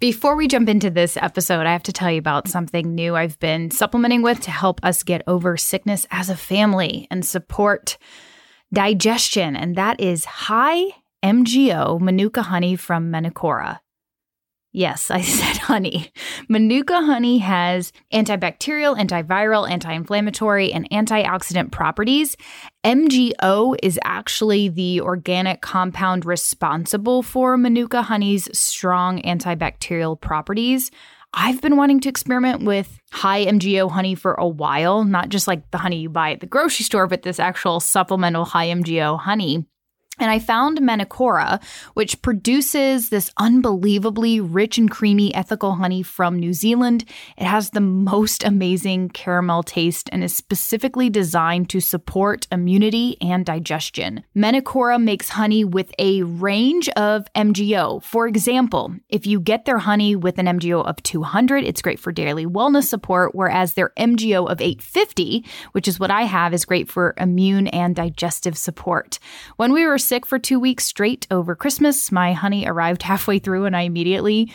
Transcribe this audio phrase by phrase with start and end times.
[0.00, 3.38] Before we jump into this episode, I have to tell you about something new I've
[3.38, 7.96] been supplementing with to help us get over sickness as a family and support
[8.72, 10.82] digestion, and that is high
[11.22, 13.78] MGO Manuka honey from Manukora.
[14.76, 16.10] Yes, I said honey.
[16.48, 22.36] Manuka honey has antibacterial, antiviral, anti inflammatory, and antioxidant properties.
[22.84, 30.90] MGO is actually the organic compound responsible for Manuka honey's strong antibacterial properties.
[31.32, 35.70] I've been wanting to experiment with high MGO honey for a while, not just like
[35.70, 39.66] the honey you buy at the grocery store, but this actual supplemental high MGO honey.
[40.20, 41.60] And I found Manukora,
[41.94, 47.04] which produces this unbelievably rich and creamy ethical honey from New Zealand.
[47.36, 53.44] It has the most amazing caramel taste and is specifically designed to support immunity and
[53.44, 54.22] digestion.
[54.36, 58.00] Manukora makes honey with a range of MGO.
[58.00, 62.12] For example, if you get their honey with an MGO of 200, it's great for
[62.12, 66.88] daily wellness support, whereas their MGO of 850, which is what I have, is great
[66.88, 69.18] for immune and digestive support.
[69.56, 72.12] When we were sick for two weeks straight over Christmas.
[72.12, 74.52] My honey arrived halfway through, and I immediately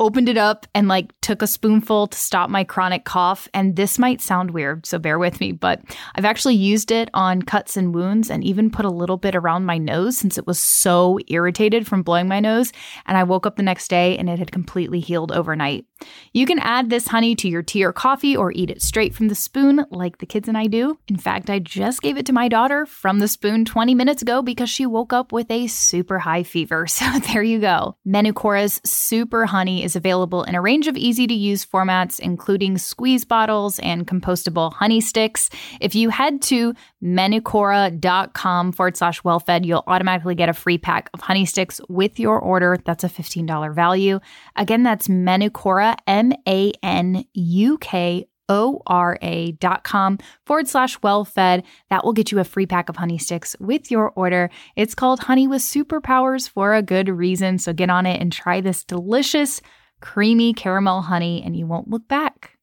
[0.00, 3.48] opened it up and like took a spoonful to stop my chronic cough.
[3.54, 5.82] And this might sound weird, so bear with me, but
[6.14, 9.66] I've actually used it on cuts and wounds and even put a little bit around
[9.66, 12.72] my nose since it was so irritated from blowing my nose.
[13.06, 15.86] And I woke up the next day and it had completely healed overnight.
[16.32, 19.28] You can add this honey to your tea or coffee or eat it straight from
[19.28, 20.98] the spoon like the kids and I do.
[21.08, 24.42] In fact, I just gave it to my daughter from the spoon 20 minutes ago
[24.42, 26.86] because she woke up with a super high fever.
[27.04, 27.96] So there you go.
[28.06, 33.24] Manukora's super honey is available in a range of easy to use formats, including squeeze
[33.24, 35.50] bottles and compostable honey sticks.
[35.80, 41.20] If you head to manukora.com forward slash wellfed, you'll automatically get a free pack of
[41.20, 42.78] honey sticks with your order.
[42.84, 44.20] That's a $15 value.
[44.56, 51.64] Again, that's Manukora, M A N U K O-R-A dot com forward slash well fed.
[51.90, 54.50] That will get you a free pack of honey sticks with your order.
[54.76, 57.58] It's called Honey with Superpowers for a good reason.
[57.58, 59.60] So get on it and try this delicious
[60.00, 62.54] creamy caramel honey, and you won't look back.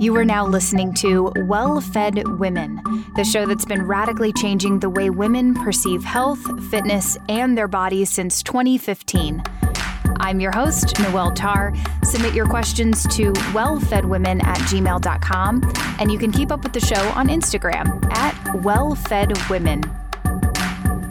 [0.00, 2.80] You are now listening to Well Fed Women,
[3.16, 8.08] the show that's been radically changing the way women perceive health, fitness, and their bodies
[8.08, 9.42] since 2015.
[10.28, 11.72] I'm your host, Noelle Tarr.
[12.02, 17.00] Submit your questions to wellfedwomen at gmail.com, and you can keep up with the show
[17.12, 19.88] on Instagram at wellfedwomen.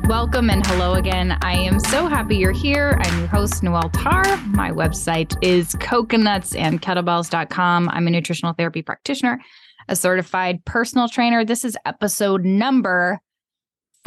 [0.07, 1.35] Welcome and hello again.
[1.41, 2.95] I am so happy you're here.
[3.01, 4.37] I'm your host, Noelle Tarr.
[4.49, 7.89] My website is coconutsandkettlebells.com.
[7.89, 9.41] I'm a nutritional therapy practitioner,
[9.87, 11.43] a certified personal trainer.
[11.43, 13.19] This is episode number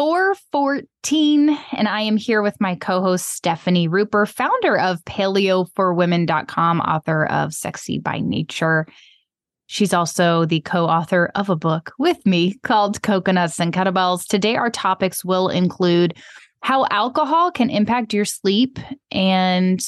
[0.01, 7.27] 414, and I am here with my co host, Stephanie Ruper, founder of paleoforwomen.com, author
[7.27, 8.87] of Sexy by Nature
[9.71, 14.27] She's also the co author of a book with me called Coconuts and Kettlebells.
[14.27, 16.17] Today, our topics will include
[16.61, 18.81] how alcohol can impact your sleep
[19.13, 19.81] and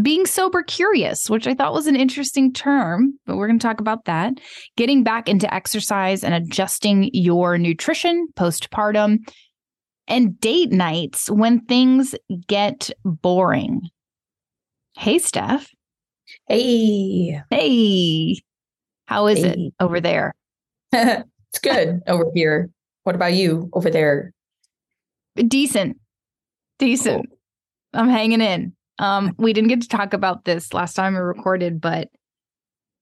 [0.00, 3.80] being sober curious, which I thought was an interesting term, but we're going to talk
[3.80, 4.34] about that.
[4.76, 9.18] Getting back into exercise and adjusting your nutrition postpartum,
[10.10, 12.14] and date nights when things
[12.48, 13.88] get boring.
[14.96, 15.70] Hey, Steph.
[16.48, 17.40] Hey.
[17.48, 18.42] Hey.
[19.06, 19.50] How is hey.
[19.52, 20.34] it over there?
[20.92, 22.70] it's good over here.
[23.04, 24.32] What about you over there?
[25.36, 25.96] Decent.
[26.78, 27.28] Decent.
[27.28, 27.38] Cool.
[27.94, 28.72] I'm hanging in.
[29.00, 32.10] Um, we didn't get to talk about this last time we recorded, but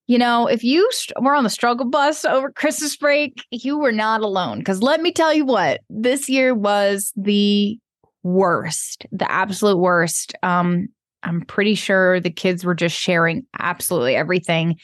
[0.07, 3.93] you know, if you st- were on the struggle bus over Christmas break, you were
[3.93, 4.61] not alone.
[4.61, 7.79] Because let me tell you what, this year was the
[8.23, 10.35] worst, the absolute worst.
[10.43, 10.89] Um,
[11.25, 14.77] I'm pretty sure the kids were just sharing absolutely everything.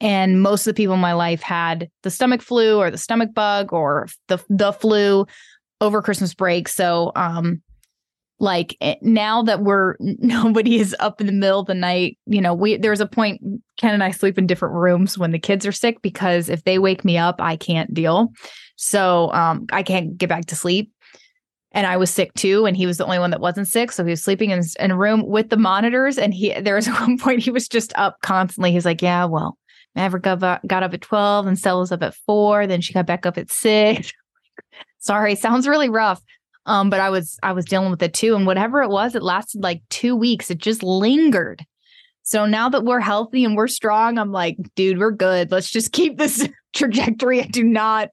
[0.00, 3.34] And most of the people in my life had the stomach flu or the stomach
[3.34, 5.26] bug or the the flu
[5.80, 6.68] over Christmas break.
[6.68, 7.62] So um
[8.38, 12.40] like eh, now that we're nobody is up in the middle of the night, you
[12.40, 13.40] know, we there's a point
[13.76, 16.78] Ken and I sleep in different rooms when the kids are sick because if they
[16.78, 18.32] wake me up, I can't deal.
[18.76, 20.90] So um I can't get back to sleep
[21.72, 23.90] and I was sick too, and he was the only one that wasn't sick.
[23.90, 26.86] So he was sleeping in, in a room with the monitors, and he there was
[27.00, 28.70] one point he was just up constantly.
[28.70, 29.58] He's like, "Yeah, well,
[29.94, 32.66] Maverick got up, at 12 and Stella was up at four.
[32.66, 34.12] Then she got back up at six.
[34.98, 36.20] Sorry, sounds really rough.
[36.66, 38.34] Um, but I was I was dealing with it too.
[38.36, 40.50] And whatever it was, it lasted like two weeks.
[40.50, 41.64] It just lingered.
[42.22, 45.50] So now that we're healthy and we're strong, I'm like, dude, we're good.
[45.50, 47.42] Let's just keep this trajectory.
[47.42, 48.08] I do not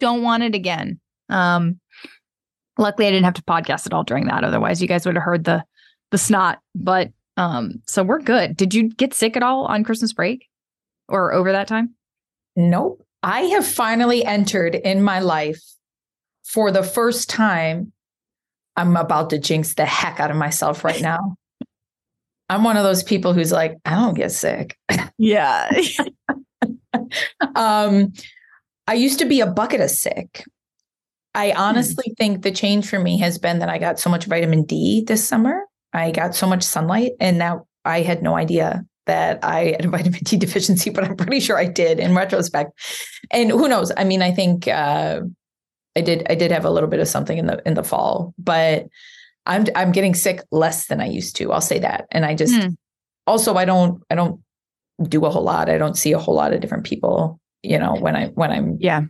[0.00, 0.98] don't want it again.
[1.28, 1.78] Um,
[2.76, 4.42] luckily I didn't have to podcast at all during that.
[4.42, 5.64] Otherwise, you guys would have heard the
[6.10, 6.58] the snot.
[6.74, 8.56] But Um, so we're good.
[8.56, 10.48] Did you get sick at all on Christmas break
[11.08, 11.94] or over that time?
[12.56, 13.02] Nope.
[13.22, 15.62] I have finally entered in my life
[16.44, 17.92] for the first time.
[18.74, 21.36] I'm about to jinx the heck out of myself right now.
[22.48, 24.76] I'm one of those people who's like, I don't get sick.
[25.18, 25.70] Yeah.
[27.54, 28.12] um,
[28.88, 30.44] I used to be a bucket of sick.
[31.34, 32.14] I honestly hmm.
[32.14, 35.26] think the change for me has been that I got so much vitamin D this
[35.26, 35.64] summer.
[35.92, 39.88] I got so much sunlight, and now I had no idea that I had a
[39.96, 42.72] vitamin D deficiency, but I'm pretty sure I did in retrospect.
[43.30, 43.92] And who knows?
[43.96, 45.20] I mean, I think uh,
[45.94, 46.26] I did.
[46.30, 48.86] I did have a little bit of something in the in the fall, but
[49.46, 51.52] I'm I'm getting sick less than I used to.
[51.52, 52.06] I'll say that.
[52.10, 52.76] And I just mm.
[53.26, 54.40] also I don't I don't
[55.02, 55.68] do a whole lot.
[55.68, 58.78] I don't see a whole lot of different people, you know, when I when I'm
[58.80, 59.02] yeah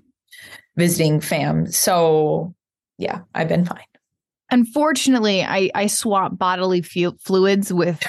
[0.76, 1.66] visiting fam.
[1.70, 2.54] So
[2.98, 3.84] yeah, I've been fine.
[4.50, 8.02] Unfortunately, I I swap bodily fluids with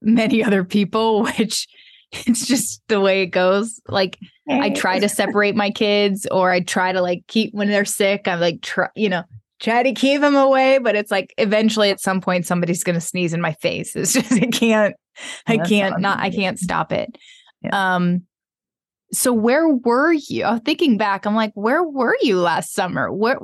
[0.00, 1.68] many other people, which
[2.26, 3.80] it's just the way it goes.
[3.88, 4.18] Like
[4.48, 8.26] I try to separate my kids or I try to like keep when they're sick,
[8.26, 9.22] I'm like try, you know,
[9.60, 13.00] try to keep them away, but it's like eventually at some point somebody's going to
[13.00, 13.94] sneeze in my face.
[13.94, 14.94] It's just I can't
[15.46, 17.16] I can't not I can't stop it.
[17.62, 17.94] Yeah.
[17.94, 18.22] Um
[19.12, 20.44] so where were you?
[20.44, 23.12] Oh, thinking back, I'm like, where were you last summer?
[23.12, 23.38] Where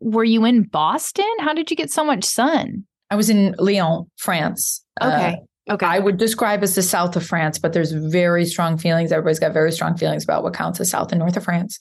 [0.00, 1.30] were you in Boston?
[1.40, 2.84] How did you get so much sun?
[3.10, 4.82] I was in Lyon, France.
[5.02, 5.36] Okay.
[5.38, 5.86] Uh, okay.
[5.86, 9.12] I would describe as the south of France, but there's very strong feelings.
[9.12, 11.78] Everybody's got very strong feelings about what counts as south and north of France.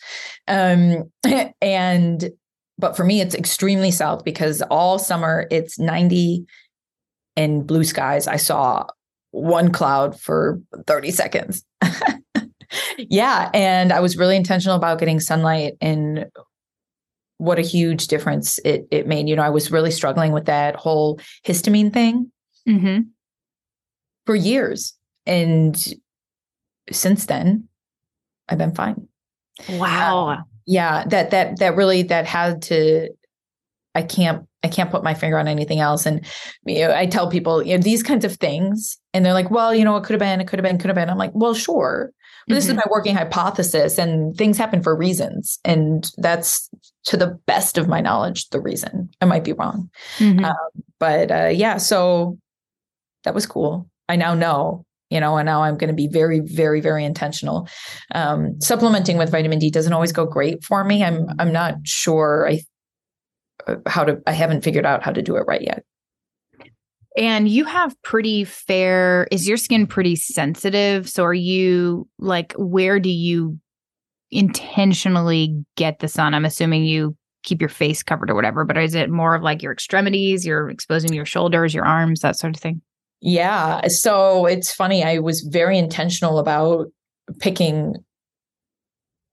[0.47, 1.11] Um,
[1.61, 2.29] and
[2.77, 6.45] but for me, it's extremely south because all summer it's 90
[7.35, 8.27] and blue skies.
[8.27, 8.85] I saw
[9.31, 11.65] one cloud for 30 seconds.
[12.97, 13.49] yeah.
[13.53, 16.27] And I was really intentional about getting sunlight and
[17.37, 19.27] what a huge difference it, it made.
[19.27, 22.31] You know, I was really struggling with that whole histamine thing
[22.67, 23.01] mm-hmm.
[24.29, 24.93] For years.
[25.25, 25.75] And
[26.91, 27.67] since then,
[28.47, 29.07] I've been fine.
[29.67, 30.29] Wow.
[30.29, 33.09] Um, yeah that that that really that had to
[33.95, 36.23] i can't i can't put my finger on anything else and
[36.63, 39.73] you know, i tell people you know these kinds of things and they're like well
[39.73, 41.31] you know it could have been it could have been could have been i'm like
[41.33, 42.53] well sure mm-hmm.
[42.53, 42.77] this is mm-hmm.
[42.77, 46.69] my working hypothesis and things happen for reasons and that's
[47.03, 49.89] to the best of my knowledge the reason i might be wrong
[50.19, 50.45] mm-hmm.
[50.45, 52.37] um, but uh, yeah so
[53.23, 56.39] that was cool i now know you know, and now I'm going to be very,
[56.39, 57.67] very, very intentional.
[58.13, 61.03] Um, supplementing with vitamin D doesn't always go great for me.
[61.03, 62.61] I'm, I'm not sure I,
[63.67, 65.83] uh, how to, I haven't figured out how to do it right yet.
[67.17, 71.09] And you have pretty fair, is your skin pretty sensitive?
[71.09, 73.59] So are you like, where do you
[74.29, 76.35] intentionally get the sun?
[76.35, 79.63] I'm assuming you keep your face covered or whatever, but is it more of like
[79.63, 82.81] your extremities, you're exposing your shoulders, your arms, that sort of thing?
[83.21, 83.87] Yeah.
[83.87, 85.03] So it's funny.
[85.03, 86.87] I was very intentional about
[87.39, 87.95] picking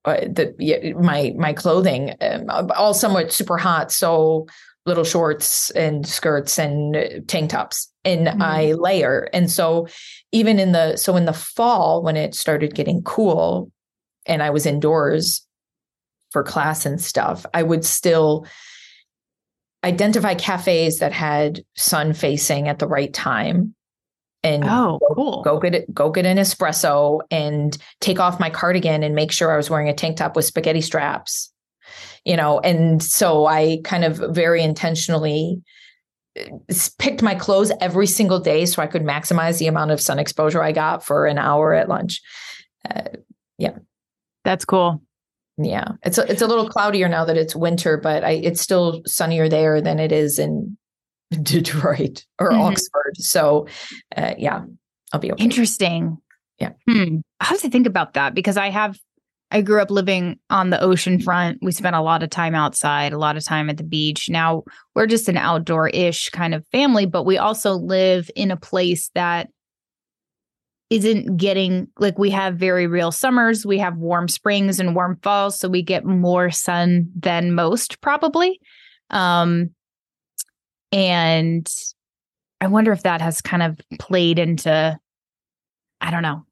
[0.04, 3.92] uh, the my my clothing, um, all somewhat super hot.
[3.92, 4.46] So
[4.86, 8.42] little shorts and skirts and tank tops, and mm-hmm.
[8.42, 9.28] I layer.
[9.32, 9.88] And so
[10.32, 13.70] even in the so in the fall when it started getting cool,
[14.26, 15.46] and I was indoors
[16.30, 18.46] for class and stuff, I would still
[19.84, 23.75] identify cafes that had sun facing at the right time
[24.46, 25.42] and oh cool.
[25.42, 29.52] go, get it go get an espresso and take off my cardigan and make sure
[29.52, 31.52] i was wearing a tank top with spaghetti straps
[32.24, 32.58] you know?
[32.60, 35.62] And so i kind of very intentionally
[36.38, 40.18] uh, picked my clothes every single day so i could maximize the amount of sun
[40.18, 42.20] exposure i got for an hour at lunch.
[42.88, 43.02] Uh,
[43.58, 43.78] yeah.
[44.44, 45.02] That's cool.
[45.56, 45.92] Yeah.
[46.04, 49.48] It's a, it's a little cloudier now that it's winter but I, it's still sunnier
[49.48, 50.76] there than it is in
[51.42, 52.60] Detroit or mm-hmm.
[52.60, 53.16] Oxford.
[53.16, 53.66] So,
[54.16, 54.62] uh, yeah,
[55.12, 55.42] I'll be okay.
[55.42, 56.18] Interesting.
[56.58, 56.72] Yeah.
[56.88, 57.18] Hmm.
[57.40, 58.98] I have to think about that because I have,
[59.50, 61.58] I grew up living on the ocean front.
[61.62, 64.28] We spent a lot of time outside, a lot of time at the beach.
[64.28, 64.64] Now
[64.94, 69.10] we're just an outdoor ish kind of family, but we also live in a place
[69.14, 69.48] that
[70.88, 75.58] isn't getting like we have very real summers, we have warm springs and warm falls,
[75.58, 78.60] so we get more sun than most probably.
[79.10, 79.70] Um,
[80.96, 81.70] and
[82.62, 84.98] I wonder if that has kind of played into,
[86.00, 86.46] I don't know,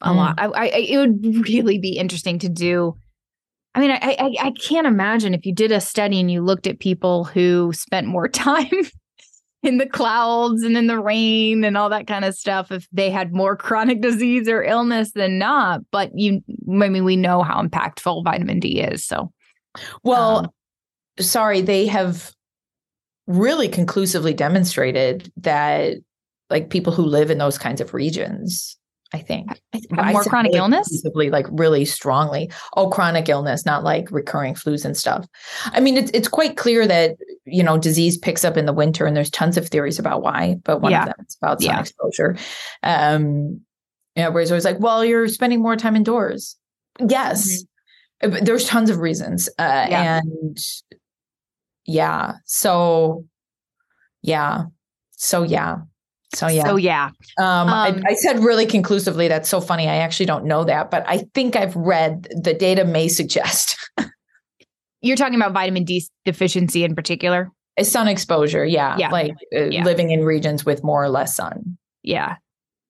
[0.00, 0.16] a mm.
[0.16, 0.36] lot.
[0.38, 2.96] I, I, it would really be interesting to do.
[3.74, 6.66] I mean, I, I, I can't imagine if you did a study and you looked
[6.66, 8.70] at people who spent more time
[9.62, 13.10] in the clouds and in the rain and all that kind of stuff, if they
[13.10, 15.82] had more chronic disease or illness than not.
[15.92, 19.04] But you, I mean, we know how impactful vitamin D is.
[19.04, 19.30] So,
[20.02, 20.48] well, um,
[21.18, 22.32] sorry, they have
[23.30, 25.98] really conclusively demonstrated that
[26.50, 28.76] like people who live in those kinds of regions.
[29.12, 32.48] I think have more chronic illness, like really strongly.
[32.76, 35.26] Oh, chronic illness, not like recurring flus and stuff.
[35.64, 39.06] I mean, it's it's quite clear that you know disease picks up in the winter,
[39.06, 40.58] and there's tons of theories about why.
[40.62, 41.00] But one yeah.
[41.00, 41.80] of them is about sun yeah.
[41.80, 42.36] exposure.
[42.84, 43.60] Um,
[44.14, 46.56] yeah, everybody's always like, "Well, you're spending more time indoors."
[47.00, 47.64] Yes,
[48.22, 48.44] mm-hmm.
[48.44, 50.20] there's tons of reasons, uh, yeah.
[50.20, 50.58] and
[51.86, 53.24] yeah, so
[54.22, 54.64] yeah,
[55.12, 55.76] so yeah.
[56.34, 56.64] So yeah.
[56.64, 57.10] So yeah.
[57.38, 59.26] Um, um I, I, said really conclusively.
[59.26, 59.88] That's so funny.
[59.88, 63.76] I actually don't know that, but I think I've read the data may suggest.
[65.02, 67.50] You're talking about vitamin D deficiency in particular.
[67.82, 69.10] Sun exposure, yeah, yeah.
[69.10, 69.84] like uh, yeah.
[69.84, 71.78] living in regions with more or less sun.
[72.02, 72.36] Yeah,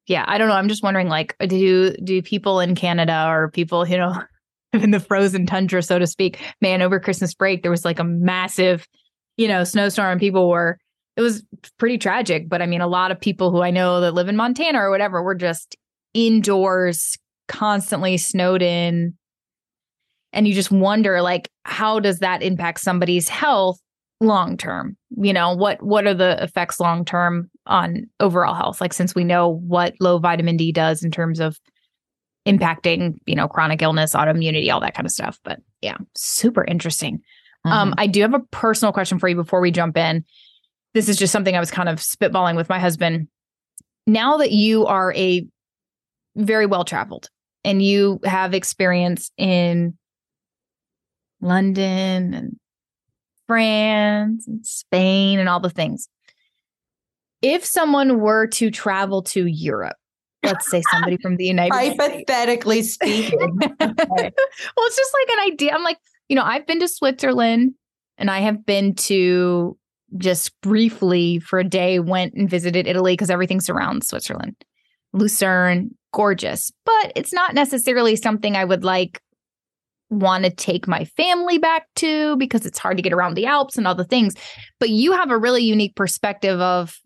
[0.07, 0.25] yeah.
[0.27, 0.55] I don't know.
[0.55, 4.21] I'm just wondering, like, do do people in Canada or people, you know,
[4.83, 8.05] in the frozen tundra, so to speak, man, over Christmas break there was like a
[8.05, 8.87] massive,
[9.37, 10.19] you know, snowstorm.
[10.19, 10.79] People were
[11.17, 11.45] it was
[11.79, 12.49] pretty tragic.
[12.49, 14.91] But I mean, a lot of people who I know that live in Montana or
[14.91, 15.77] whatever were just
[16.15, 17.17] indoors,
[17.49, 19.15] constantly snowed in.
[20.33, 23.81] And you just wonder, like, how does that impact somebody's health
[24.21, 24.97] long term?
[25.17, 28.81] You know, what what are the effects long term on overall health?
[28.81, 31.59] Like, since we know what low vitamin D does in terms of
[32.47, 35.39] impacting, you know, chronic illness, autoimmunity, all that kind of stuff.
[35.45, 37.21] But yeah, super interesting.
[37.65, 37.79] Um, mm-hmm.
[37.79, 40.25] Um, I do have a personal question for you before we jump in
[40.95, 43.29] this is just something I was kind of spitballing with my husband.
[44.07, 45.47] Now that you are a
[46.37, 47.29] very well traveled
[47.65, 49.97] and you have experience in
[51.41, 52.57] London and
[53.47, 56.09] France and Spain and all the things.
[57.43, 59.97] If someone were to travel to Europe,
[60.43, 61.97] let's say somebody from the United States.
[62.01, 63.59] hypothetically speaking.
[63.61, 65.73] well, it's just like an idea.
[65.73, 67.75] I'm like, you know, I've been to Switzerland
[68.19, 69.77] and I have been to
[70.17, 74.57] just briefly for a day went and visited Italy because everything surrounds Switzerland.
[75.13, 79.21] Lucerne, gorgeous, but it's not necessarily something I would like
[80.09, 83.79] want to take my family back to because it's hard to get around the Alps
[83.79, 84.35] and all the things.
[84.81, 86.99] But you have a really unique perspective of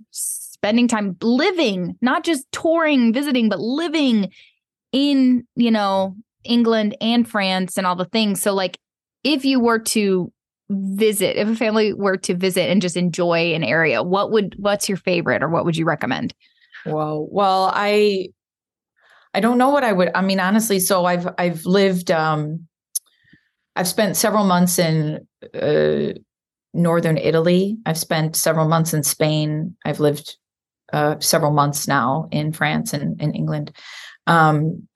[0.64, 4.32] spending time living, not just touring, visiting, but living
[4.92, 8.40] in, you know, England and France and all the things.
[8.40, 8.78] So like
[9.22, 10.32] if you were to
[10.70, 14.88] visit if a family were to visit and just enjoy an area what would what's
[14.88, 16.32] your favorite or what would you recommend?
[16.86, 18.28] Well well i
[19.34, 22.66] i don't know what i would i mean honestly so i've i've lived um
[23.76, 26.18] i've spent several months in uh,
[26.72, 27.76] northern italy.
[27.84, 29.76] I've spent several months in spain.
[29.84, 30.36] I've lived
[30.94, 33.72] uh, several months now in france and in england.
[34.26, 34.88] Um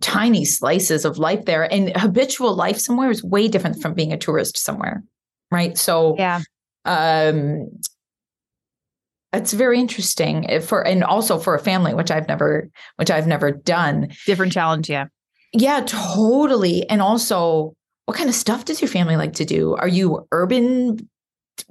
[0.00, 1.72] tiny slices of life there.
[1.72, 5.02] And habitual life somewhere is way different from being a tourist somewhere
[5.50, 5.76] right?
[5.76, 6.40] So yeah.
[6.84, 7.68] um
[9.32, 13.50] it's very interesting for and also for a family which i've never which i've never
[13.50, 14.08] done.
[14.26, 15.06] Different challenge yeah.
[15.52, 16.88] Yeah totally.
[16.88, 17.74] And also
[18.06, 19.76] what kind of stuff does your family like to do?
[19.76, 21.08] Are you urban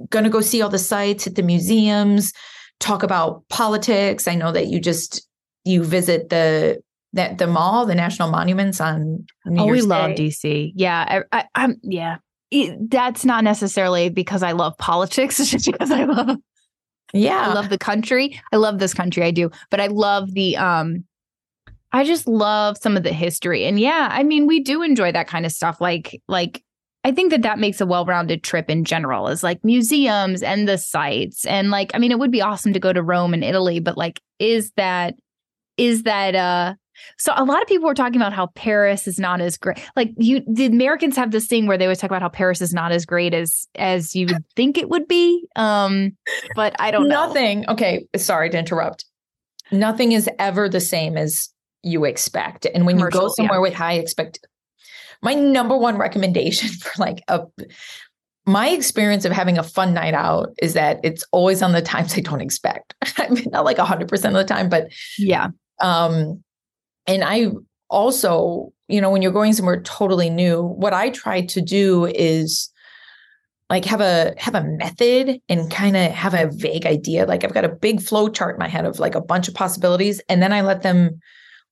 [0.10, 2.34] gonna go see all the sites at the museums
[2.80, 5.28] talk about politics i know that you just
[5.66, 6.82] you visit the
[7.14, 9.88] that the mall, the national monuments on New oh, Year's we Day.
[9.88, 10.72] love DC.
[10.76, 12.18] Yeah, I, am yeah.
[12.52, 15.40] It, that's not necessarily because I love politics.
[15.40, 16.38] It's just because I love
[17.14, 18.40] yeah I love the country.
[18.52, 19.24] I love this country.
[19.24, 21.06] I do, but I love the um.
[21.92, 25.28] I just love some of the history, and yeah, I mean, we do enjoy that
[25.28, 25.82] kind of stuff.
[25.82, 26.64] Like like
[27.04, 30.78] I think that that makes a well-rounded trip in general is like museums and the
[30.78, 33.80] sites and like I mean it would be awesome to go to Rome and Italy
[33.80, 35.16] but like is that
[35.78, 36.76] is that uh
[37.18, 39.78] so a lot of people were talking about how Paris is not as great.
[39.96, 42.74] Like you, the Americans have this thing where they always talk about how Paris is
[42.74, 45.48] not as great as as you would think it would be.
[45.56, 46.18] Um,
[46.56, 47.28] but I don't know.
[47.28, 47.68] Nothing.
[47.70, 49.06] Okay, sorry to interrupt.
[49.72, 51.50] Nothing is ever the same as
[51.84, 52.66] you expect.
[52.66, 53.62] And when you go somewhere yeah.
[53.62, 54.40] with high expect,
[55.22, 57.42] my number one recommendation for like a
[58.46, 62.18] my experience of having a fun night out is that it's always on the times
[62.18, 62.96] I don't expect.
[63.18, 65.50] I mean, not like 100% of the time, but yeah.
[65.80, 66.44] Um,
[67.06, 67.52] and I
[67.90, 72.72] also, you know, when you're going somewhere totally new, what I try to do is
[73.70, 77.26] like have a have a method and kind of have a vague idea.
[77.26, 79.54] Like I've got a big flow chart in my head of like a bunch of
[79.54, 81.20] possibilities, and then I let them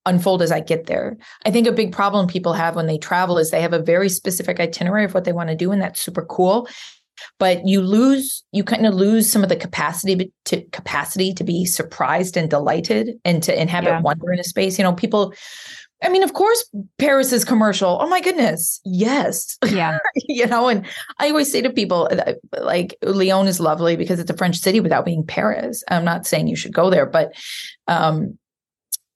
[0.08, 1.18] unfold as I get there.
[1.46, 4.10] I think a big problem people have when they travel is they have a very
[4.10, 6.68] specific itinerary of what they want to do, and that's super cool
[7.40, 11.66] but you lose you kind of lose some of the capacity to capacity to be
[11.66, 14.02] surprised and delighted and to inhabit yeah.
[14.02, 15.34] wonder in a space you know people
[16.04, 17.98] I mean, of course, Paris is commercial.
[18.00, 18.80] Oh my goodness.
[18.86, 19.58] Yes.
[19.66, 19.98] Yeah.
[20.16, 20.86] you know, and
[21.18, 22.10] I always say to people,
[22.56, 25.84] like, Lyon is lovely because it's a French city without being Paris.
[25.90, 27.34] I'm not saying you should go there, but,
[27.88, 28.38] um,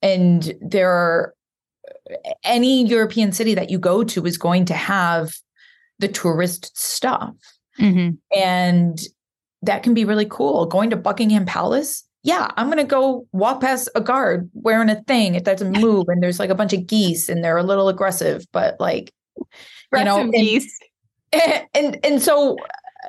[0.02, 1.34] and there are
[2.44, 5.34] any European city that you go to is going to have
[5.98, 7.34] the tourist stuff.
[7.78, 8.16] Mm-hmm.
[8.38, 9.00] And
[9.62, 10.66] that can be really cool.
[10.66, 15.02] Going to Buckingham Palace, yeah, I'm going to go walk past a guard wearing a
[15.04, 15.34] thing.
[15.34, 18.46] It doesn't move, and there's like a bunch of geese, and they're a little aggressive,
[18.52, 20.78] but like, you know, and, geese.
[21.32, 22.56] And, and and so
[23.04, 23.08] uh,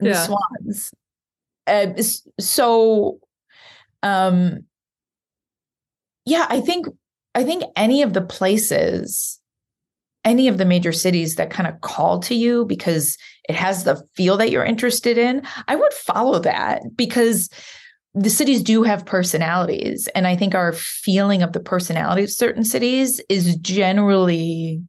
[0.00, 0.26] yeah.
[0.26, 0.94] swans.
[1.66, 2.02] Uh,
[2.40, 3.18] so,
[4.02, 4.64] um,
[6.28, 6.86] yeah, I think
[7.34, 9.40] I think any of the places,
[10.24, 13.16] any of the major cities that kind of call to you because
[13.48, 17.48] it has the feel that you're interested in, I would follow that because
[18.14, 20.08] the cities do have personalities.
[20.14, 24.82] And I think our feeling of the personality of certain cities is generally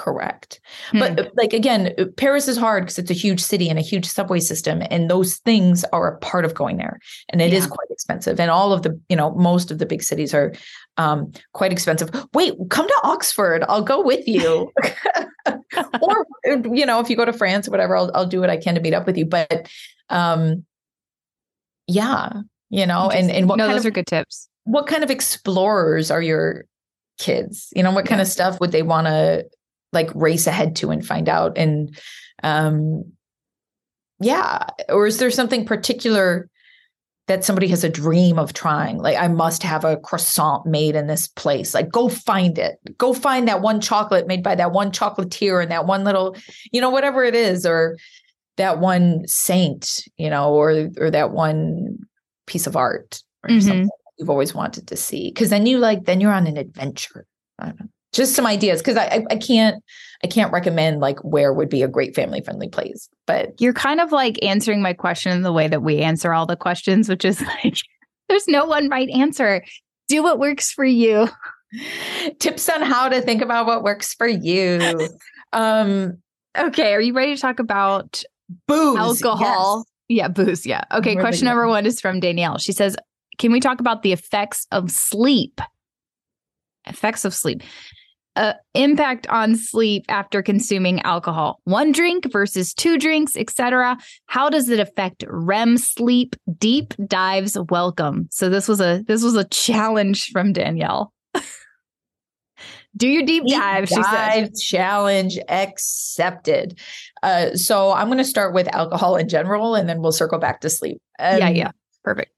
[0.00, 0.60] correct.
[0.92, 1.00] Hmm.
[1.00, 4.40] But like again, Paris is hard because it's a huge city and a huge subway
[4.40, 6.98] system and those things are a part of going there.
[7.28, 7.58] And it yeah.
[7.58, 10.54] is quite expensive and all of the, you know, most of the big cities are
[10.96, 12.10] um, quite expensive.
[12.32, 13.62] Wait, come to Oxford.
[13.68, 14.72] I'll go with you.
[16.00, 18.56] or you know, if you go to France or whatever, I'll I'll do what I
[18.56, 19.68] can to meet up with you, but
[20.08, 20.64] um
[21.86, 22.32] yeah,
[22.70, 24.48] you know, and and what no, those of, are good tips.
[24.64, 26.64] What kind of explorers are your
[27.18, 27.68] kids?
[27.76, 28.22] You know, what kind yeah.
[28.22, 29.44] of stuff would they want to
[29.92, 31.58] like race ahead to and find out?
[31.58, 31.98] And
[32.42, 33.04] um
[34.20, 36.48] yeah, or is there something particular
[37.26, 38.98] that somebody has a dream of trying?
[38.98, 41.74] Like I must have a croissant made in this place.
[41.74, 42.78] Like go find it.
[42.98, 46.36] Go find that one chocolate made by that one chocolatier and that one little,
[46.70, 47.96] you know, whatever it is, or
[48.56, 51.98] that one saint, you know, or or that one
[52.46, 53.60] piece of art or mm-hmm.
[53.60, 55.32] something you've always wanted to see.
[55.32, 57.24] Cause then you like, then you're on an adventure.
[58.12, 58.82] Just some ideas.
[58.82, 59.82] Cause I, I, I can't,
[60.22, 64.00] I can't recommend like where would be a great family friendly place, but you're kind
[64.00, 67.24] of like answering my question in the way that we answer all the questions, which
[67.24, 67.76] is like,
[68.28, 69.64] there's no one right answer.
[70.08, 71.28] Do what works for you.
[72.38, 75.08] Tips on how to think about what works for you.
[75.52, 76.18] Um,
[76.58, 76.94] okay.
[76.94, 78.22] Are you ready to talk about
[78.66, 78.98] booze?
[78.98, 79.84] Alcohol.
[80.08, 80.66] Yeah, booze.
[80.66, 80.82] Yeah.
[80.92, 81.14] Okay.
[81.14, 82.58] question number one is from Danielle.
[82.58, 82.96] She says,
[83.38, 85.60] Can we talk about the effects of sleep?
[86.86, 87.62] Effects of sleep.
[88.40, 91.60] Uh, impact on sleep after consuming alcohol.
[91.64, 93.98] One drink versus two drinks, etc.
[94.28, 96.34] How does it affect REM sleep?
[96.56, 98.28] Deep dives welcome.
[98.30, 101.12] So this was a this was a challenge from Danielle.
[102.96, 103.90] Do your deep, deep dive.
[103.90, 104.54] She said.
[104.56, 106.78] Challenge accepted.
[107.22, 110.62] Uh, so I'm going to start with alcohol in general, and then we'll circle back
[110.62, 111.02] to sleep.
[111.18, 111.70] Um, yeah, yeah,
[112.04, 112.32] perfect.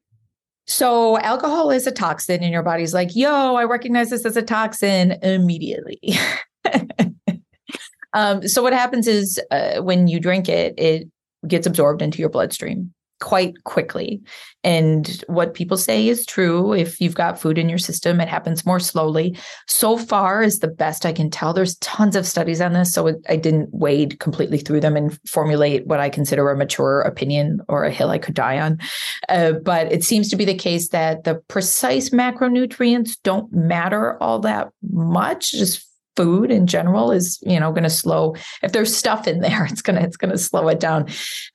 [0.67, 4.43] So alcohol is a toxin, and your body's like, "Yo, I recognize this as a
[4.43, 5.99] toxin immediately."
[8.13, 11.09] um, so what happens is uh, when you drink it, it
[11.47, 12.93] gets absorbed into your bloodstream
[13.23, 14.21] quite quickly.
[14.65, 16.73] And what people say is true.
[16.73, 19.37] If you've got food in your system, it happens more slowly.
[19.69, 21.53] So far, is the best I can tell.
[21.53, 25.87] There's tons of studies on this, so I didn't wade completely through them and formulate
[25.87, 28.79] what I consider a mature opinion or a hill I could die on.
[29.29, 34.41] Uh, but it seems to be the case that the precise macronutrients don't matter all
[34.41, 39.27] that much, just food in general is you know going to slow if there's stuff
[39.27, 41.09] in there it's going to it's going to slow it down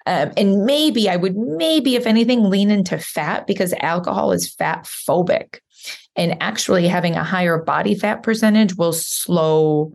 [0.05, 4.83] um, and maybe i would maybe if anything lean into fat because alcohol is fat
[4.85, 5.59] phobic
[6.15, 9.93] and actually having a higher body fat percentage will slow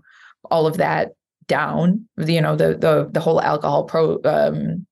[0.50, 1.12] all of that
[1.48, 4.86] down you know the the the whole alcohol pro um,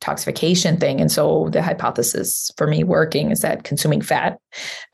[0.00, 1.00] toxification thing.
[1.00, 4.38] And so the hypothesis for me working is that consuming fat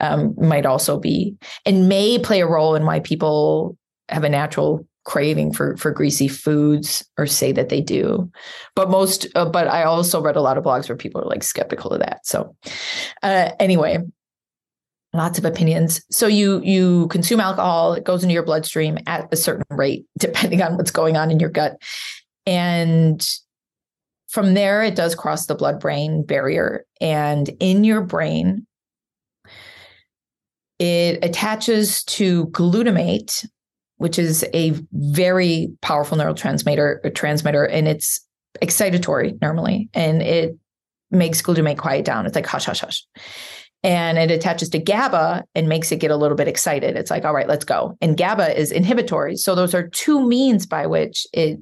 [0.01, 3.77] um, might also be and may play a role in why people
[4.09, 8.31] have a natural craving for for greasy foods or say that they do.
[8.75, 11.43] But most uh, but i also read a lot of blogs where people are like
[11.43, 12.27] skeptical of that.
[12.27, 12.57] So
[13.23, 13.99] uh, anyway
[15.15, 16.03] lots of opinions.
[16.11, 20.61] So you you consume alcohol it goes into your bloodstream at a certain rate depending
[20.63, 21.81] on what's going on in your gut.
[22.47, 23.27] And
[24.29, 26.85] from there it does cross the blood brain barrier.
[27.01, 28.67] And in your brain
[30.81, 33.47] it attaches to glutamate
[34.05, 38.21] which is a very powerful neurotransmitter uh, transmitter, and it's
[38.61, 40.59] excitatory normally, and it
[41.11, 42.27] makes glutamate quiet down.
[42.27, 43.03] It's like hush, hush, hush.
[43.83, 46.97] And it attaches to GABA and makes it get a little bit excited.
[46.97, 47.97] It's like, all right, let's go.
[48.03, 49.37] And GABA is inhibitory.
[49.37, 51.59] So those are two means by which it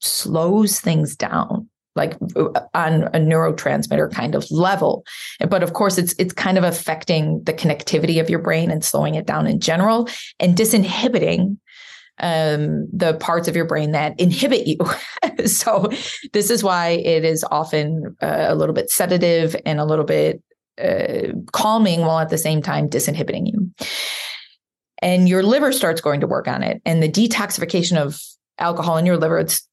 [0.00, 1.68] slows things down.
[1.96, 5.04] like uh, on a neurotransmitter kind of level
[5.48, 9.14] but of course it's it's kind of affecting the connectivity of your brain and slowing
[9.14, 10.08] it down in general
[10.40, 11.56] and disinhibiting
[12.18, 14.78] um, the parts of your brain that inhibit you.
[15.46, 15.88] so
[16.32, 20.42] this is why it is often uh, a little bit sedative and a little bit
[20.82, 23.70] uh, calming while at the same time disinhibiting you.
[25.02, 26.80] And your liver starts going to work on it.
[26.84, 28.20] And the detoxification of
[28.58, 29.68] alcohol in your liver, it's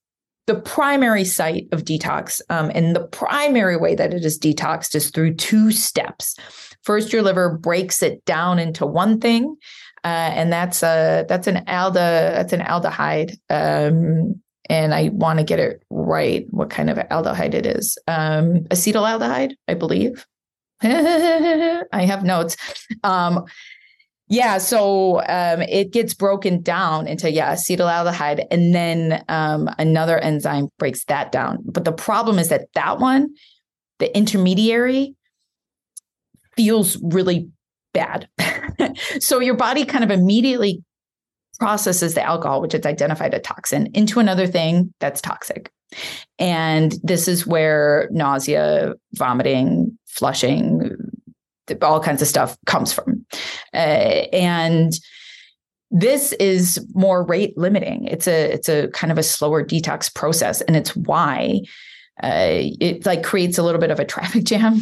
[0.48, 2.42] the primary site of detox.
[2.50, 6.36] Um, and the primary way that it is detoxed is through two steps.
[6.84, 9.56] First, your liver breaks it down into one thing,
[10.04, 13.38] and that's a that's an alda that's an aldehyde.
[13.50, 16.46] Um, and I want to get it right.
[16.52, 17.98] What kind of aldehyde it is?
[18.08, 20.26] Um, acetaldehyde, I believe.
[20.82, 22.58] I have notes.
[23.04, 23.46] Um,
[24.28, 30.70] yeah, so um, it gets broken down into yeah acetaldehyde, and then um, another enzyme
[30.80, 31.60] breaks that down.
[31.66, 33.36] But the problem is that that one,
[34.00, 35.16] the intermediary,
[36.56, 37.50] feels really
[37.94, 38.28] bad.
[39.20, 40.84] so your body kind of immediately
[41.60, 45.72] processes the alcohol, which it's identified a toxin, into another thing that's toxic.
[46.40, 50.96] And this is where nausea, vomiting, flushing,
[51.82, 53.26] all kinds of stuff comes from.
[53.74, 54.94] Uh, and
[55.92, 58.06] this is more rate limiting.
[58.06, 61.60] It's a it's a kind of a slower detox process, and it's why
[62.24, 64.82] uh, it like creates a little bit of a traffic jam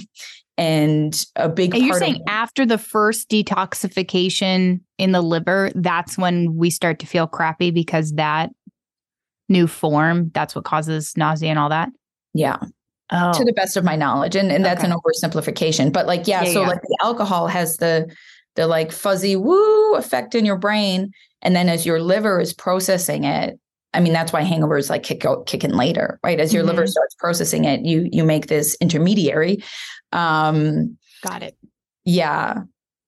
[0.59, 6.17] and a big Are you saying of- after the first detoxification in the liver that's
[6.17, 8.51] when we start to feel crappy because that
[9.47, 11.89] new form that's what causes nausea and all that
[12.33, 12.57] yeah
[13.11, 13.33] oh.
[13.33, 14.91] to the best of my knowledge and, and that's okay.
[14.91, 16.67] an oversimplification but like yeah, yeah so yeah.
[16.67, 18.13] like the alcohol has the
[18.55, 21.09] the like fuzzy woo effect in your brain
[21.41, 23.57] and then as your liver is processing it
[23.91, 26.39] I mean, that's why hangovers like kick kick in later, right?
[26.39, 26.69] As your mm-hmm.
[26.69, 29.63] liver starts processing it, you you make this intermediary
[30.11, 31.57] um, Got it.
[32.05, 32.61] Yeah.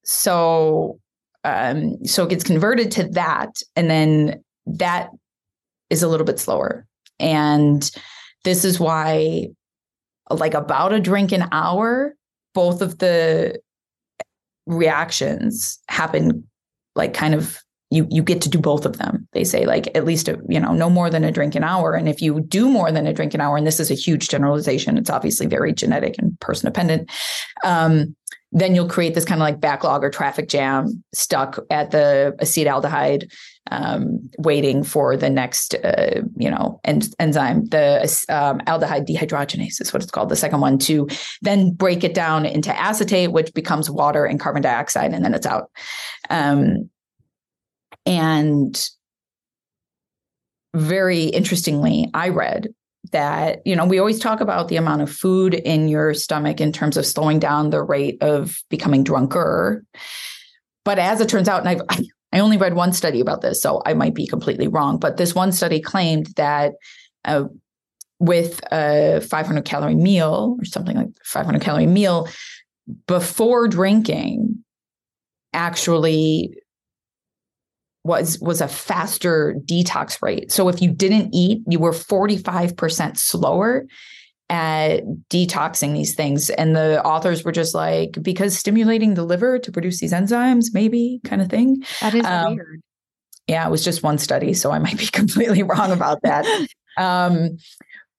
[0.04, 1.00] So,
[1.44, 5.10] um, so it gets converted to that, and then that
[5.90, 6.86] is a little bit slower.
[7.20, 7.90] And
[8.44, 9.48] this is why,
[10.30, 12.16] like, about a drink an hour,
[12.54, 13.60] both of the
[14.66, 16.48] reactions happen
[16.96, 17.60] like kind of
[17.92, 19.28] you you get to do both of them.
[19.34, 21.94] They say like at least a, you know no more than a drink an hour.
[21.94, 24.30] And if you do more than a drink an hour and this is a huge
[24.30, 27.10] generalization it's obviously very genetic and person dependent
[27.64, 28.16] um,
[28.54, 33.32] then you'll create this kind of like backlog or traffic jam stuck at the acetaldehyde
[33.70, 39.94] um, waiting for the next uh, you know en- enzyme the um, aldehyde dehydrogenase is
[39.94, 41.08] what it's called the second one to
[41.42, 45.46] then break it down into acetate which becomes water and carbon dioxide and then it's
[45.46, 45.70] out.
[46.30, 46.90] Um,
[48.06, 48.82] and
[50.74, 52.74] very interestingly, I read
[53.12, 56.72] that, you know, we always talk about the amount of food in your stomach in
[56.72, 59.84] terms of slowing down the rate of becoming drunker.
[60.86, 61.82] But as it turns out, and I've,
[62.34, 65.36] I only read one study about this, so I might be completely wrong, but this
[65.36, 66.74] one study claimed that
[67.26, 67.44] uh,
[68.20, 72.30] with a 500 calorie meal or something like 500 calorie meal
[73.08, 74.64] before drinking
[75.54, 76.56] actually
[78.04, 80.52] was was a faster detox rate.
[80.52, 83.86] So if you didn't eat, you were 45% slower
[84.50, 86.50] at detoxing these things.
[86.50, 91.22] And the authors were just like, because stimulating the liver to produce these enzymes, maybe
[91.24, 91.84] kind of thing.
[92.02, 92.82] That is um, weird.
[93.48, 94.54] Yeah, it was just one study.
[94.54, 96.46] So I might be completely wrong about that.
[96.98, 97.58] um,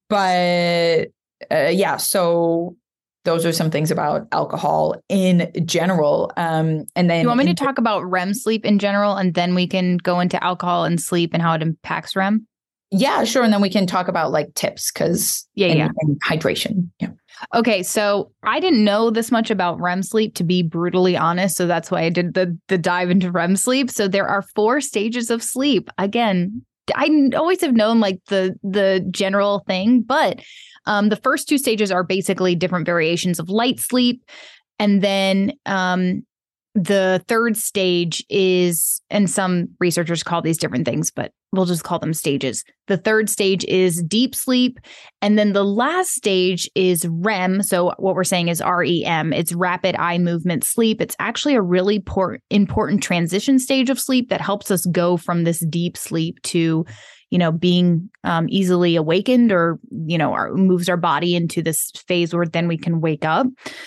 [0.08, 1.08] but
[1.50, 2.76] uh, yeah, so
[3.24, 6.32] those are some things about alcohol in general.
[6.36, 9.54] Um, and then you want me to talk about REM sleep in general, and then
[9.54, 12.46] we can go into alcohol and sleep and how it impacts REM.
[12.90, 13.42] Yeah, sure.
[13.42, 16.90] And then we can talk about like tips because yeah, and, yeah, and hydration.
[17.00, 17.10] Yeah.
[17.54, 21.66] Okay, so I didn't know this much about REM sleep to be brutally honest, so
[21.66, 23.90] that's why I did the the dive into REM sleep.
[23.90, 25.90] So there are four stages of sleep.
[25.96, 26.62] Again,
[26.94, 30.40] I always have known like the the general thing, but
[30.86, 34.24] um, the first two stages are basically different variations of light sleep.
[34.78, 36.24] And then um,
[36.74, 41.98] the third stage is, and some researchers call these different things, but we'll just call
[41.98, 42.64] them stages.
[42.86, 44.78] The third stage is deep sleep.
[45.20, 47.62] And then the last stage is REM.
[47.62, 51.00] So, what we're saying is REM, it's rapid eye movement sleep.
[51.00, 55.44] It's actually a really por- important transition stage of sleep that helps us go from
[55.44, 56.86] this deep sleep to,
[57.32, 61.90] you know, being um, easily awakened or, you know, our, moves our body into this
[62.06, 63.46] phase where then we can wake up.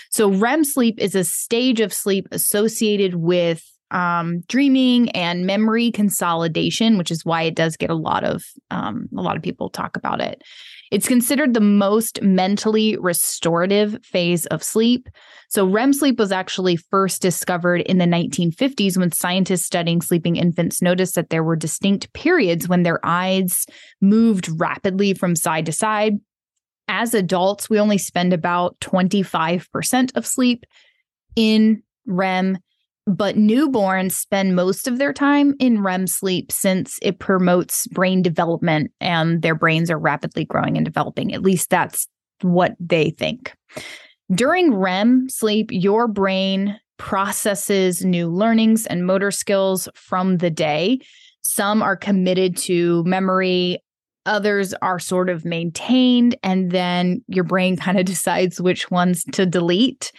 [0.10, 6.98] So, REM sleep is a stage of sleep associated with um, dreaming and memory consolidation,
[6.98, 9.96] which is why it does get a lot of um, a lot of people talk
[9.96, 10.42] about it.
[10.92, 15.10] It's considered the most mentally restorative phase of sleep.
[15.50, 20.82] So, REM sleep was actually first discovered in the 1950s when scientists studying sleeping infants
[20.82, 23.66] noticed that there were distinct periods when their eyes
[24.02, 26.16] moved rapidly from side to side.
[26.88, 30.66] As adults, we only spend about 25% of sleep
[31.36, 32.60] in REM
[33.08, 38.92] but newborns spend most of their time in REM sleep since it promotes brain development
[39.00, 41.34] and their brains are rapidly growing and developing.
[41.34, 42.08] At least that's
[42.42, 43.54] what they think.
[44.34, 51.00] During REM sleep, your brain processes new learnings and motor skills from the day.
[51.42, 53.80] Some are committed to memory,
[54.26, 59.46] others are sort of maintained, and then your brain kind of decides which ones to
[59.46, 60.12] delete.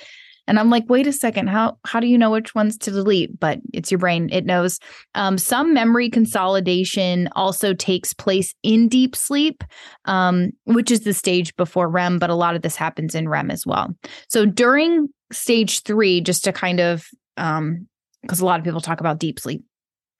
[0.46, 3.38] And I'm like, wait a second, how how do you know which ones to delete?
[3.38, 4.78] But it's your brain; it knows.
[5.14, 9.64] Um, some memory consolidation also takes place in deep sleep,
[10.04, 12.18] um, which is the stage before REM.
[12.18, 13.94] But a lot of this happens in REM as well.
[14.28, 17.86] So during stage three, just to kind of, because um,
[18.30, 19.64] a lot of people talk about deep sleep.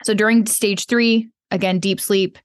[0.05, 2.39] So during stage three, again, deep sleep,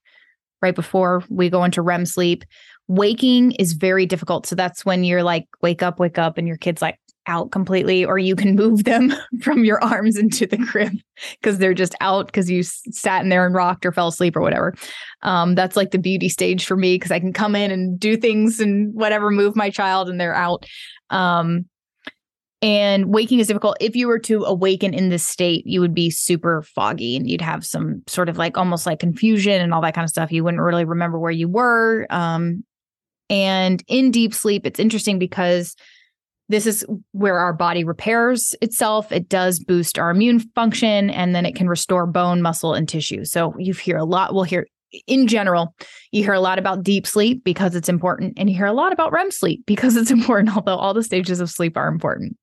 [0.62, 2.46] right before we go into REM sleep.
[2.88, 4.46] Waking is very difficult.
[4.46, 7.00] So that's when you're like, wake up, wake up, and your kid's like,
[7.32, 10.94] out completely, or you can move them from your arms into the crib
[11.40, 14.42] because they're just out because you sat in there and rocked or fell asleep or
[14.42, 14.76] whatever.
[15.24, 18.18] Um, that's like the beauty stage for me because I can come in and do
[18.18, 20.66] things and whatever, move my child and they're out.
[21.10, 21.66] Um,
[22.64, 23.78] and waking is difficult.
[23.80, 27.42] If you were to awaken in this state, you would be super foggy and you'd
[27.42, 30.32] have some sort of like almost like confusion and all that kind of stuff.
[30.32, 32.06] You wouldn't really remember where you were.
[32.12, 32.64] Um,
[33.32, 35.76] and in deep sleep, it's interesting because
[36.52, 39.12] this is where our body repairs itself.
[39.12, 43.24] It does boost our immune function and then it can restore bone, muscle, and tissue.
[43.24, 44.68] So you hear a lot, we'll hear
[45.08, 45.74] in general,
[46.12, 48.92] you hear a lot about deep sleep because it's important, and you hear a lot
[48.92, 52.38] about REM sleep because it's important, although all the stages of sleep are important.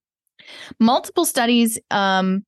[0.80, 2.46] Multiple studies um,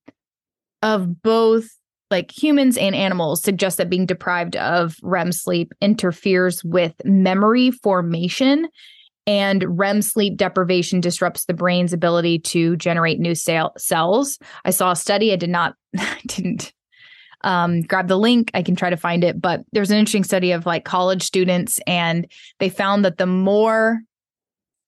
[0.83, 1.69] of both
[2.11, 8.67] like humans and animals suggest that being deprived of REM sleep interferes with memory formation
[9.27, 14.39] and REM sleep deprivation disrupts the brain's ability to generate new cell- cells.
[14.65, 15.33] I saw a study.
[15.33, 15.75] I did not,
[16.27, 16.73] didn't
[17.43, 18.51] um, grab the link.
[18.55, 21.81] I can try to find it, but there's an interesting study of like college students,
[21.87, 24.01] and they found that the more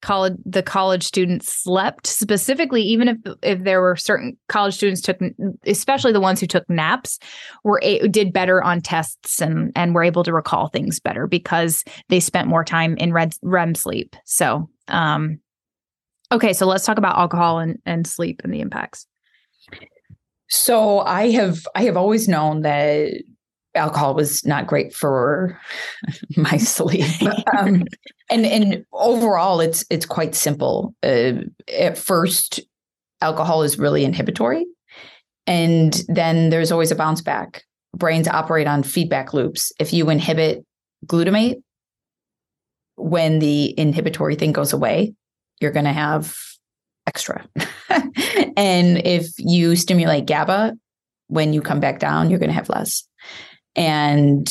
[0.03, 2.07] college the college students slept.
[2.07, 5.19] Specifically even if if there were certain college students took
[5.65, 7.19] especially the ones who took naps
[7.65, 12.21] were did better on tests and and were able to recall things better because they
[12.21, 14.15] spent more time in red REM sleep.
[14.25, 15.39] So um
[16.31, 19.07] okay so let's talk about alcohol and and sleep and the impacts.
[20.49, 23.23] So i have i have always known that
[23.75, 25.59] alcohol was not great for
[26.37, 27.05] my sleep.
[27.59, 27.85] um,
[28.31, 30.95] and and overall, it's it's quite simple.
[31.03, 31.33] Uh,
[31.77, 32.61] at first,
[33.21, 34.67] alcohol is really inhibitory,
[35.47, 37.65] and then there's always a bounce back.
[37.95, 39.73] Brains operate on feedback loops.
[39.79, 40.65] If you inhibit
[41.07, 41.63] glutamate,
[42.97, 45.15] when the inhibitory thing goes away,
[45.61, 46.35] you're going to have
[47.07, 47.47] extra.
[48.57, 50.75] and if you stimulate GABA,
[51.27, 53.07] when you come back down, you're going to have less.
[53.77, 54.51] And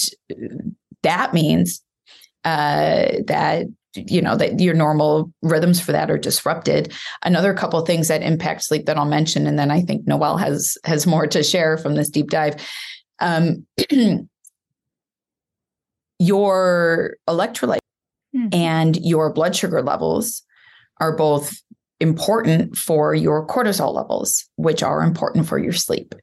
[1.03, 1.81] that means
[2.43, 7.85] uh, that you know that your normal rhythms for that are disrupted another couple of
[7.85, 11.27] things that impact sleep that i'll mention and then i think Noelle has has more
[11.27, 12.55] to share from this deep dive
[13.19, 13.67] um,
[16.19, 17.79] your electrolyte
[18.35, 18.47] mm-hmm.
[18.53, 20.43] and your blood sugar levels
[20.99, 21.53] are both
[22.01, 26.15] important for your cortisol levels, which are important for your sleep.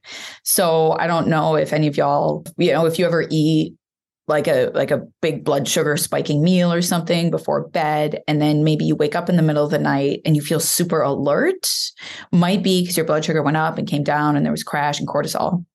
[0.43, 3.73] So I don't know if any of y'all, you know, if you ever eat
[4.27, 8.63] like a like a big blood sugar spiking meal or something before bed and then
[8.63, 11.67] maybe you wake up in the middle of the night and you feel super alert
[12.31, 14.99] might be because your blood sugar went up and came down and there was crash
[14.99, 15.65] and cortisol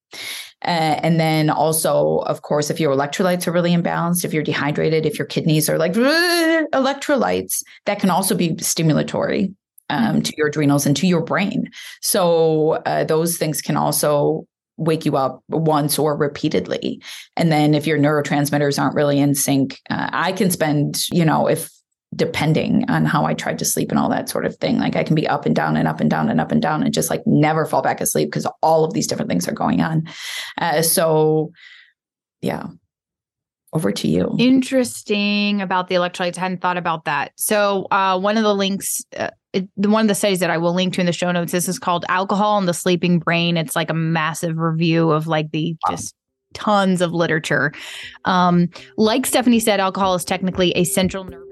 [0.61, 5.19] and then also, of course, if your electrolytes are really imbalanced, if you're dehydrated, if
[5.19, 9.53] your kidneys are like electrolytes, that can also be stimulatory
[9.89, 11.69] um, to your adrenals and to your brain.
[12.01, 14.45] So uh, those things can also
[14.77, 17.01] wake you up once or repeatedly.
[17.37, 21.47] And then if your neurotransmitters aren't really in sync, uh, I can spend, you know,
[21.47, 21.69] if
[22.15, 25.03] depending on how I tried to sleep and all that sort of thing, like I
[25.03, 27.09] can be up and down and up and down and up and down and just
[27.09, 30.03] like never fall back asleep because all of these different things are going on.
[30.57, 31.51] Uh, so,
[32.41, 32.67] yeah,
[33.75, 34.33] over to you.
[34.39, 36.37] Interesting about the electrolytes.
[36.37, 37.33] I hadn't thought about that.
[37.35, 40.73] So, uh, one of the links, uh, it, one of the studies that I will
[40.73, 43.57] link to in the show notes, this is called Alcohol and the Sleeping Brain.
[43.57, 45.95] It's like a massive review of like the wow.
[45.95, 46.15] just
[46.53, 47.73] tons of literature.
[48.23, 51.44] Um, like Stephanie said, alcohol is technically a central nervous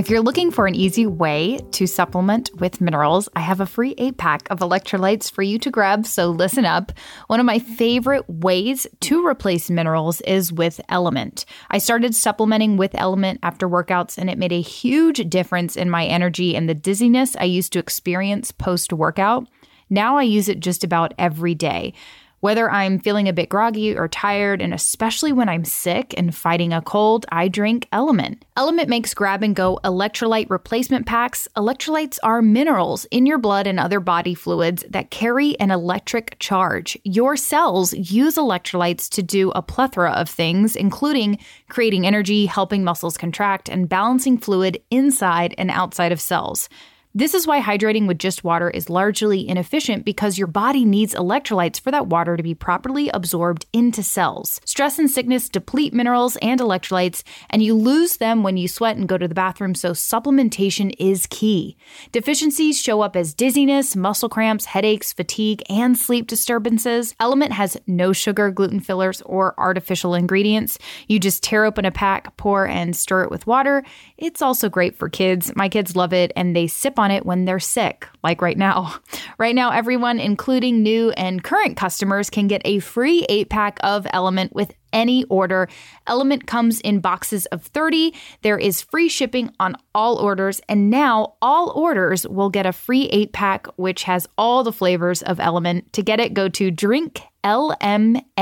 [0.00, 3.94] If you're looking for an easy way to supplement with minerals, I have a free
[3.98, 6.06] eight pack of electrolytes for you to grab.
[6.06, 6.90] So listen up.
[7.26, 11.44] One of my favorite ways to replace minerals is with Element.
[11.70, 16.06] I started supplementing with Element after workouts, and it made a huge difference in my
[16.06, 19.48] energy and the dizziness I used to experience post workout.
[19.90, 21.92] Now I use it just about every day.
[22.40, 26.72] Whether I'm feeling a bit groggy or tired, and especially when I'm sick and fighting
[26.72, 28.46] a cold, I drink Element.
[28.56, 31.46] Element makes grab and go electrolyte replacement packs.
[31.54, 36.96] Electrolytes are minerals in your blood and other body fluids that carry an electric charge.
[37.04, 43.18] Your cells use electrolytes to do a plethora of things, including creating energy, helping muscles
[43.18, 46.70] contract, and balancing fluid inside and outside of cells.
[47.12, 51.80] This is why hydrating with just water is largely inefficient because your body needs electrolytes
[51.80, 54.60] for that water to be properly absorbed into cells.
[54.64, 59.08] Stress and sickness deplete minerals and electrolytes, and you lose them when you sweat and
[59.08, 61.76] go to the bathroom, so supplementation is key.
[62.12, 67.16] Deficiencies show up as dizziness, muscle cramps, headaches, fatigue, and sleep disturbances.
[67.18, 70.78] Element has no sugar, gluten fillers, or artificial ingredients.
[71.08, 73.82] You just tear open a pack, pour, and stir it with water.
[74.16, 75.50] It's also great for kids.
[75.56, 78.94] My kids love it, and they sip on it when they're sick, like right now.
[79.38, 84.06] Right now, everyone, including new and current customers, can get a free eight pack of
[84.10, 85.66] Element with any order.
[86.06, 88.14] Element comes in boxes of 30.
[88.42, 90.60] There is free shipping on all orders.
[90.68, 95.22] And now all orders will get a free eight pack, which has all the flavors
[95.22, 95.90] of Element.
[95.94, 98.34] To get it, go to drink lmnt.com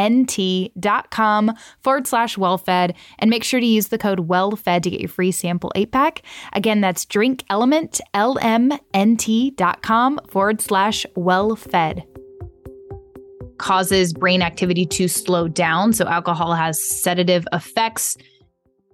[1.81, 5.33] forward slash wellfed and make sure to use the code wellfed to get your free
[5.33, 6.23] sample eight pack.
[6.53, 8.61] Again, that's drinkelement, lmnt.com
[10.29, 12.03] forward slash wellfed.
[13.59, 15.93] Causes brain activity to slow down.
[15.93, 18.17] So, alcohol has sedative effects.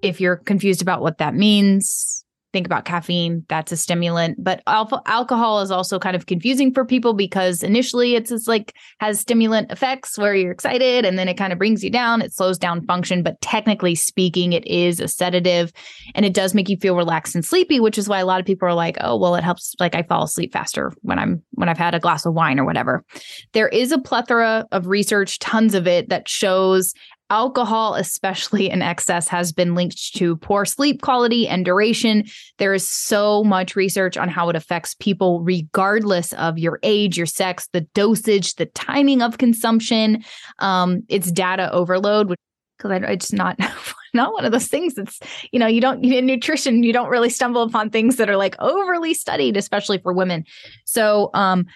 [0.00, 2.13] If you're confused about what that means,
[2.54, 7.12] think about caffeine that's a stimulant but alcohol is also kind of confusing for people
[7.12, 11.52] because initially it's just like has stimulant effects where you're excited and then it kind
[11.52, 15.72] of brings you down it slows down function but technically speaking it is a sedative
[16.14, 18.46] and it does make you feel relaxed and sleepy which is why a lot of
[18.46, 21.68] people are like oh well it helps like i fall asleep faster when i'm when
[21.68, 23.04] i've had a glass of wine or whatever.
[23.52, 26.94] There is a plethora of research tons of it that shows
[27.30, 32.24] Alcohol, especially in excess, has been linked to poor sleep quality and duration.
[32.58, 37.26] There is so much research on how it affects people, regardless of your age, your
[37.26, 40.22] sex, the dosage, the timing of consumption.
[40.58, 42.34] Um, it's data overload,
[42.76, 43.58] because it's not
[44.14, 45.18] not one of those things that's
[45.52, 48.54] you know you don't in nutrition you don't really stumble upon things that are like
[48.60, 50.44] overly studied especially for women
[50.84, 51.66] so um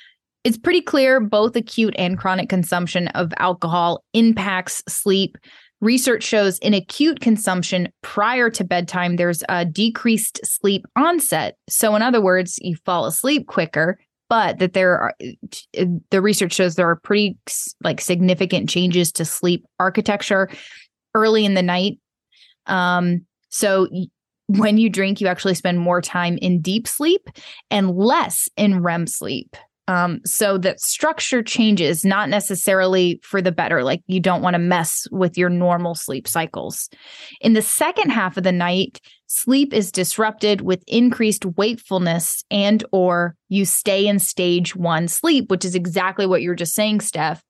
[0.48, 5.36] it's pretty clear both acute and chronic consumption of alcohol impacts sleep.
[5.82, 11.58] Research shows in acute consumption prior to bedtime, there's a decreased sleep onset.
[11.68, 13.98] So, in other words, you fall asleep quicker,
[14.30, 15.14] but that there are
[16.10, 17.36] the research shows there are pretty
[17.84, 20.48] like significant changes to sleep architecture
[21.14, 21.98] early in the night.
[22.64, 23.86] Um, so,
[24.46, 27.28] when you drink, you actually spend more time in deep sleep
[27.70, 29.54] and less in REM sleep.
[29.88, 33.82] Um, so that structure changes, not necessarily for the better.
[33.82, 36.90] Like you don't want to mess with your normal sleep cycles.
[37.40, 43.34] In the second half of the night, sleep is disrupted with increased wakefulness and or
[43.48, 47.42] you stay in stage one sleep, which is exactly what you're just saying, Steph.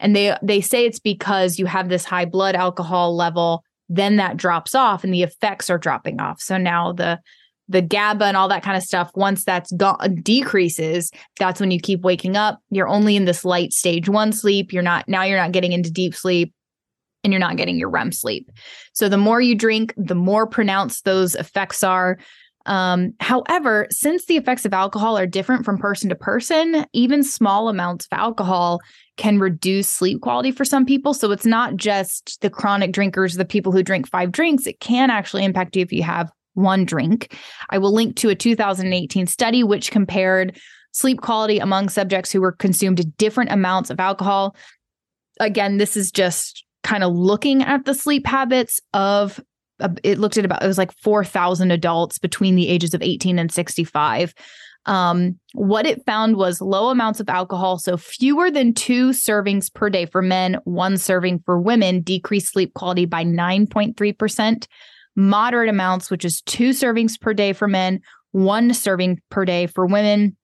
[0.00, 4.36] And they they say it's because you have this high blood alcohol level, then that
[4.36, 6.40] drops off and the effects are dropping off.
[6.40, 7.20] So now the
[7.68, 11.80] the GABA and all that kind of stuff, once that's gone decreases, that's when you
[11.80, 12.60] keep waking up.
[12.70, 14.72] You're only in this light stage one sleep.
[14.72, 16.52] You're not now you're not getting into deep sleep
[17.22, 18.50] and you're not getting your REM sleep.
[18.92, 22.18] So the more you drink, the more pronounced those effects are.
[22.66, 27.68] Um, however, since the effects of alcohol are different from person to person, even small
[27.68, 28.80] amounts of alcohol
[29.16, 31.14] can reduce sleep quality for some people.
[31.14, 34.66] So it's not just the chronic drinkers, the people who drink five drinks.
[34.66, 37.36] It can actually impact you if you have one drink.
[37.70, 40.58] I will link to a 2018 study which compared
[40.92, 44.56] sleep quality among subjects who were consumed different amounts of alcohol.
[45.40, 49.40] Again, this is just kind of looking at the sleep habits of
[49.80, 53.38] uh, it looked at about it was like 4,000 adults between the ages of 18
[53.38, 54.32] and 65.
[54.86, 59.88] Um, what it found was low amounts of alcohol, so fewer than two servings per
[59.88, 64.66] day for men, one serving for women, decreased sleep quality by 9.3%,
[65.16, 68.00] moderate amounts, which is two servings per day for men,
[68.32, 70.36] one serving per day for women,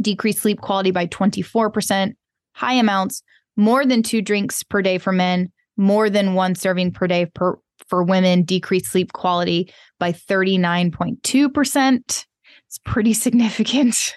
[0.00, 2.12] decreased sleep quality by 24%,
[2.52, 3.22] high amounts,
[3.56, 7.58] more than two drinks per day for men, more than one serving per day per,
[7.86, 12.26] for women decreased sleep quality by 39.2%.
[12.66, 13.96] It's pretty significant.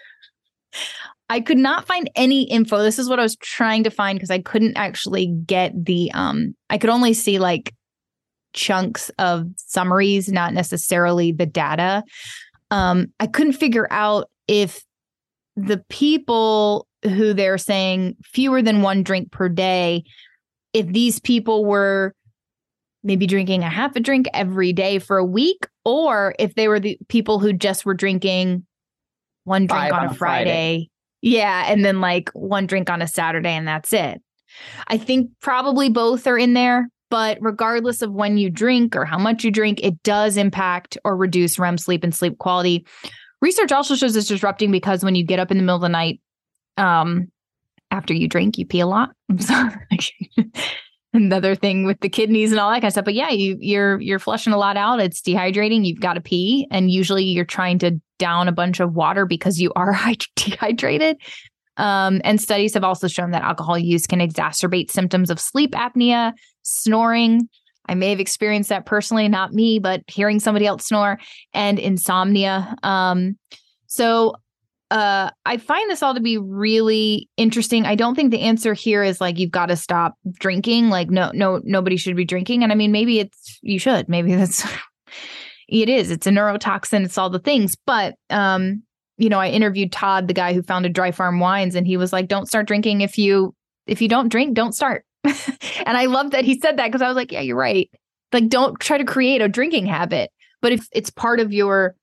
[1.30, 2.80] I could not find any info.
[2.80, 6.55] This is what I was trying to find because I couldn't actually get the um
[6.70, 7.74] I could only see like
[8.54, 12.04] chunks of summaries, not necessarily the data.
[12.70, 14.84] Um I couldn't figure out if
[15.56, 20.04] the people who they're saying fewer than one drink per day
[20.74, 22.14] if these people were
[23.04, 26.80] maybe drinking a half a drink every day for a week, or if they were
[26.80, 28.66] the people who just were drinking
[29.43, 30.49] one drink on, on, a Friday.
[30.49, 30.89] Friday.
[31.22, 31.66] Yeah.
[31.68, 34.22] And then like one drink on a Saturday, and that's it.
[34.88, 39.20] I think probably both are in there, but regardless of when you drink or how
[39.20, 42.88] much you drink, it does impact or reduce REM sleep and sleep quality.
[43.41, 45.89] Research also shows it's disrupting because when you get up in the middle of the
[45.89, 46.22] night,
[46.78, 47.28] um,
[47.91, 49.09] after you drink, you pee a lot.
[51.14, 53.03] Another thing with the kidneys and all that kind of stuff.
[53.03, 55.01] But yeah, you you're you're flushing a lot out.
[55.01, 55.86] It's dehydrating.
[55.86, 59.59] You've got to pee, and usually you're trying to down a bunch of water because
[59.59, 59.93] you are
[60.38, 61.18] dehydrated.
[61.76, 66.34] Um, and studies have also shown that alcohol use can exacerbate symptoms of sleep apnea,
[66.64, 67.49] snoring.
[67.88, 71.20] I may have experienced that personally, not me, but hearing somebody else snore
[71.53, 72.76] and insomnia.
[72.84, 73.38] Um,
[73.88, 74.36] so
[74.91, 77.86] uh, I find this all to be really interesting.
[77.86, 80.89] I don't think the answer here is like you've got to stop drinking.
[80.89, 82.62] Like no, no, nobody should be drinking.
[82.62, 84.09] And I mean, maybe it's you should.
[84.09, 84.66] Maybe that's
[85.70, 86.12] it is.
[86.12, 87.05] It's a neurotoxin.
[87.05, 87.76] It's all the things.
[87.88, 88.84] But um,
[89.18, 92.12] you know, I interviewed Todd, the guy who founded Dry Farm Wines, and he was
[92.12, 93.55] like, "Don't start drinking if you
[93.88, 95.05] if you don't drink, don't start."
[95.86, 97.89] and I love that he said that because I was like, "Yeah, you're right.
[98.34, 101.95] Like, don't try to create a drinking habit." But if it's part of your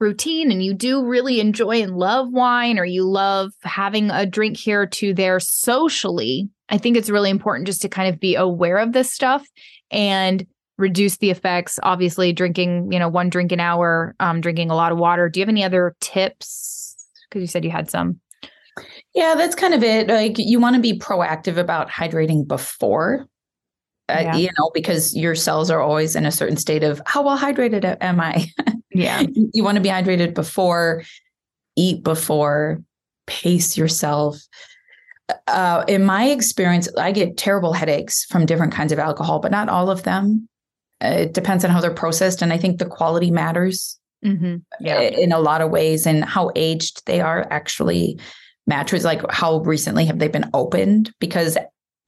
[0.00, 4.56] routine and you do really enjoy and love wine or you love having a drink
[4.56, 8.78] here to there socially, I think it's really important just to kind of be aware
[8.78, 9.46] of this stuff
[9.90, 10.46] and
[10.78, 11.78] reduce the effects.
[11.82, 15.28] Obviously, drinking, you know, one drink an hour, um, drinking a lot of water.
[15.28, 16.96] Do you have any other tips?
[17.28, 18.20] Because you said you had some.
[19.14, 20.08] Yeah, that's kind of it.
[20.08, 23.28] Like you want to be proactive about hydrating before
[24.08, 24.36] uh, yeah.
[24.36, 27.96] you know, because your cells are always in a certain state of how well hydrated
[28.00, 28.50] am I?
[28.90, 29.22] Yeah.
[29.52, 31.02] you want to be hydrated before,
[31.74, 32.82] eat before,
[33.26, 34.38] pace yourself.
[35.48, 39.70] Uh, in my experience, I get terrible headaches from different kinds of alcohol, but not
[39.70, 40.48] all of them.
[41.02, 42.42] Uh, it depends on how they're processed.
[42.42, 44.56] And I think the quality matters mm-hmm.
[44.80, 45.00] yeah.
[45.00, 48.20] in a lot of ways and how aged they are actually
[48.66, 49.04] matters.
[49.04, 51.12] Like how recently have they been opened?
[51.20, 51.56] Because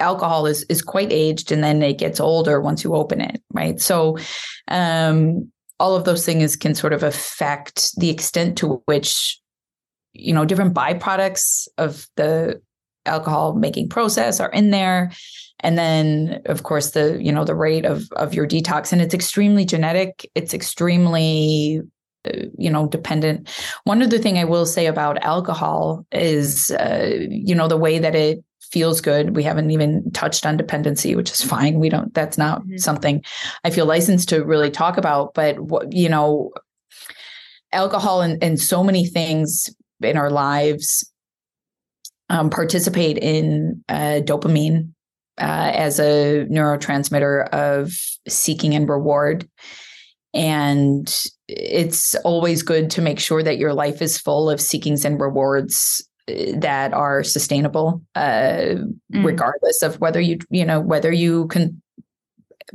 [0.01, 3.81] alcohol is is quite aged and then it gets older once you open it right
[3.81, 4.17] so
[4.69, 9.41] um all of those things can sort of affect the extent to which
[10.13, 12.61] you know different byproducts of the
[13.07, 15.11] alcohol making process are in there
[15.61, 19.15] and then of course the you know the rate of of your detox and it's
[19.15, 21.81] extremely genetic it's extremely
[22.57, 23.49] you know dependent
[23.85, 28.15] one other thing i will say about alcohol is uh, you know the way that
[28.15, 29.37] it feels good.
[29.37, 31.79] We haven't even touched on dependency, which is fine.
[31.79, 32.79] We don't, that's not mm-hmm.
[32.79, 33.25] something
[33.65, 35.35] I feel licensed to really talk about.
[35.35, 36.51] But what, you know,
[37.73, 39.71] alcohol and, and so many things
[40.01, 41.11] in our lives
[42.29, 44.91] um, participate in uh, dopamine
[45.39, 47.93] uh, as a neurotransmitter of
[48.29, 49.49] seeking and reward.
[50.37, 51.13] And
[51.49, 56.07] it's always good to make sure that your life is full of seekings and rewards
[56.27, 58.75] that are sustainable, uh,
[59.15, 59.25] mm.
[59.25, 61.81] regardless of whether you you know whether you can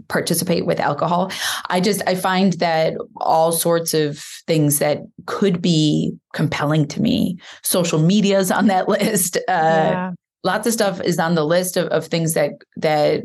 [0.08, 1.32] participate with alcohol.
[1.70, 7.38] I just I find that all sorts of things that could be compelling to me.
[7.62, 9.38] Social media is on that list.
[9.38, 10.12] Uh, yeah.
[10.44, 13.24] Lots of stuff is on the list of, of things that that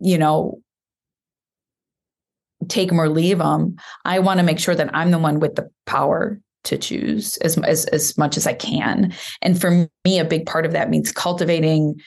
[0.00, 0.58] you know
[2.68, 3.76] take them or leave them.
[4.04, 7.56] I want to make sure that I'm the one with the power to choose as,
[7.58, 9.14] as as much as I can.
[9.42, 12.00] And for me, a big part of that means cultivating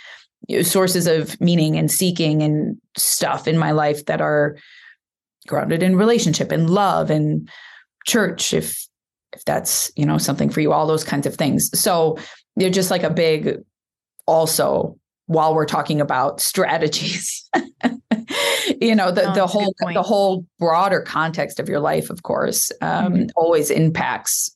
[0.64, 4.58] sources of meaning and seeking and stuff in my life that are
[5.48, 7.50] grounded in relationship and love and
[8.06, 8.88] church if
[9.34, 12.18] if that's you know something for you all those kinds of things so
[12.56, 13.60] they're just like a big
[14.26, 14.98] also
[15.32, 17.50] while we're talking about strategies
[18.82, 22.70] you know the, oh, the whole the whole broader context of your life of course
[22.82, 23.26] um, mm-hmm.
[23.38, 24.54] always impacts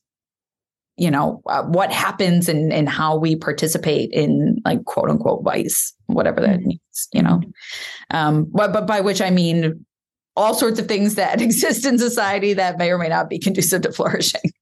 [0.98, 5.94] you know uh, what happens and and how we participate in like quote unquote vice
[6.06, 6.68] whatever that mm-hmm.
[6.68, 7.40] means you know
[8.10, 9.84] um but, but by which i mean
[10.36, 13.80] all sorts of things that exist in society that may or may not be conducive
[13.80, 14.52] to flourishing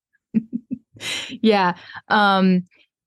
[1.43, 1.75] yeah
[2.07, 2.63] um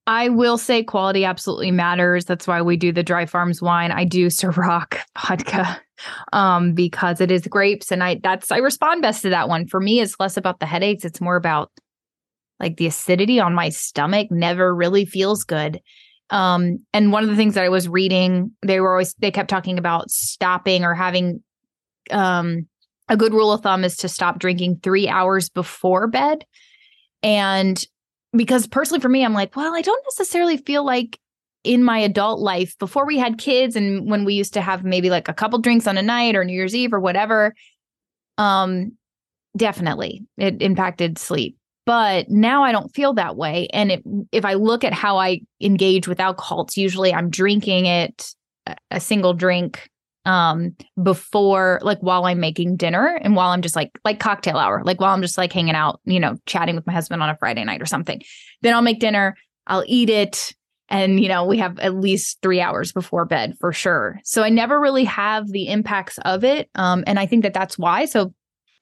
[0.08, 2.24] I will say quality absolutely matters.
[2.24, 3.92] That's why we do the dry farms wine.
[3.92, 5.80] I do Ciroc vodka
[6.32, 9.68] um, because it is grapes, and I that's I respond best to that one.
[9.68, 11.72] For me, it's less about the headaches; it's more about
[12.60, 14.32] like the acidity on my stomach.
[14.32, 15.82] Never really feels good.
[16.30, 19.50] Um, and one of the things that I was reading, they were always they kept
[19.50, 21.44] talking about stopping or having
[22.12, 22.68] um,
[23.10, 26.46] a good rule of thumb is to stop drinking three hours before bed,
[27.24, 27.86] and
[28.34, 31.20] because personally for me, I'm like, well, I don't necessarily feel like
[31.64, 35.10] in my adult life before we had kids and when we used to have maybe
[35.10, 37.54] like a couple drinks on a night or New Year's Eve or whatever,
[38.38, 38.94] um,
[39.56, 41.58] definitely it impacted sleep.
[41.86, 43.68] But now I don't feel that way.
[43.72, 47.86] And it, if I look at how I engage with alcohol, it's usually I'm drinking
[47.86, 48.34] it
[48.92, 49.90] a single drink
[50.28, 54.84] um before like while I'm making dinner and while I'm just like like cocktail hour,
[54.84, 57.38] like while I'm just like hanging out, you know, chatting with my husband on a
[57.38, 58.22] Friday night or something.
[58.62, 60.54] Then I'll make dinner, I'll eat it
[60.90, 64.20] and you know, we have at least 3 hours before bed for sure.
[64.26, 67.78] So I never really have the impacts of it um and I think that that's
[67.78, 68.04] why.
[68.06, 68.34] So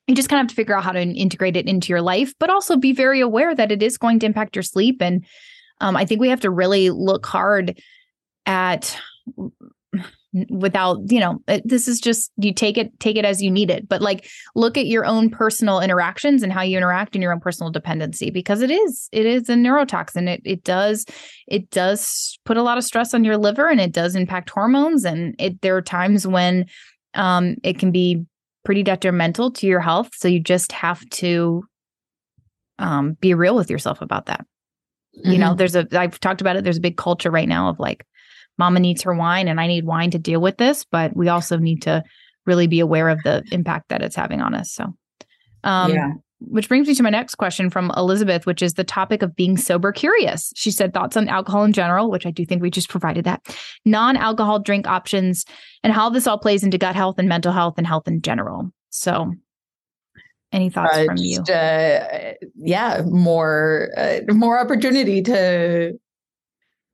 [0.07, 2.33] you just kind of have to figure out how to integrate it into your life,
[2.39, 5.23] but also be very aware that it is going to impact your sleep and
[5.79, 7.79] um I think we have to really look hard
[8.47, 8.99] at
[10.49, 13.87] without you know this is just you take it take it as you need it.
[13.87, 17.39] But like look at your own personal interactions and how you interact in your own
[17.39, 20.27] personal dependency because it is it is a neurotoxin.
[20.27, 21.05] It it does
[21.47, 25.05] it does put a lot of stress on your liver and it does impact hormones.
[25.05, 26.65] And it there are times when
[27.13, 28.25] um it can be
[28.65, 30.09] pretty detrimental to your health.
[30.15, 31.63] So you just have to
[32.77, 34.45] um be real with yourself about that.
[35.17, 35.31] Mm-hmm.
[35.31, 35.57] you know mm-hmm.
[35.57, 36.65] there's a i've talked about it.
[36.65, 38.05] There's a big culture right now of like
[38.57, 41.57] mama needs her wine and I need wine to deal with this, but we also
[41.57, 42.03] need to
[42.45, 44.71] really be aware of the impact that it's having on us.
[44.71, 44.93] So,
[45.63, 46.11] um, yeah.
[46.39, 49.55] Which brings me to my next question from Elizabeth, which is the topic of being
[49.55, 50.51] sober curious.
[50.55, 53.41] She said thoughts on alcohol in general, which I do think we just provided that,
[53.85, 55.45] non alcohol drink options,
[55.81, 58.69] and how this all plays into gut health and mental health and health in general.
[58.89, 59.33] So,
[60.51, 61.41] any thoughts uh, from you?
[61.41, 65.97] Uh, yeah, more uh, more opportunity to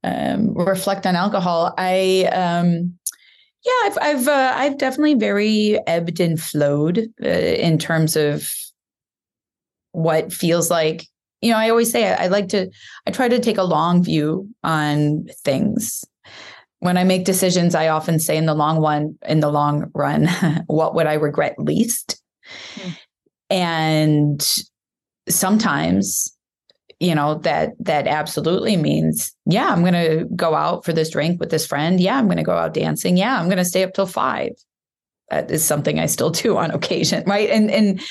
[0.04, 2.98] um, reflect on alcohol, I um,
[3.64, 8.50] yeah, I've I've uh, I've definitely very ebbed and flowed uh, in terms of
[9.92, 11.06] what feels like.
[11.42, 12.70] You know, I always say I, I like to.
[13.06, 16.04] I try to take a long view on things.
[16.80, 20.28] When I make decisions, I often say in the long one, in the long run,
[20.66, 22.20] what would I regret least?
[22.76, 22.98] Mm.
[23.52, 24.48] And
[25.30, 26.36] sometimes
[27.02, 31.40] you know that that absolutely means yeah i'm going to go out for this drink
[31.40, 32.00] with this friend.
[32.00, 33.18] Yeah i'm going to go out dancing.
[33.18, 34.52] Yeah i'm going to stay up till 5
[35.30, 37.50] that is something i still do on occasion right?
[37.50, 38.02] And and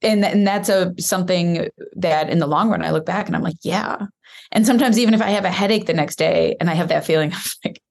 [0.00, 3.42] and and that's a something that in the long run i look back and i'm
[3.42, 4.06] like yeah.
[4.50, 7.04] And sometimes even if i have a headache the next day and i have that
[7.04, 7.82] feeling of like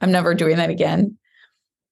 [0.00, 1.18] i'm never doing that again.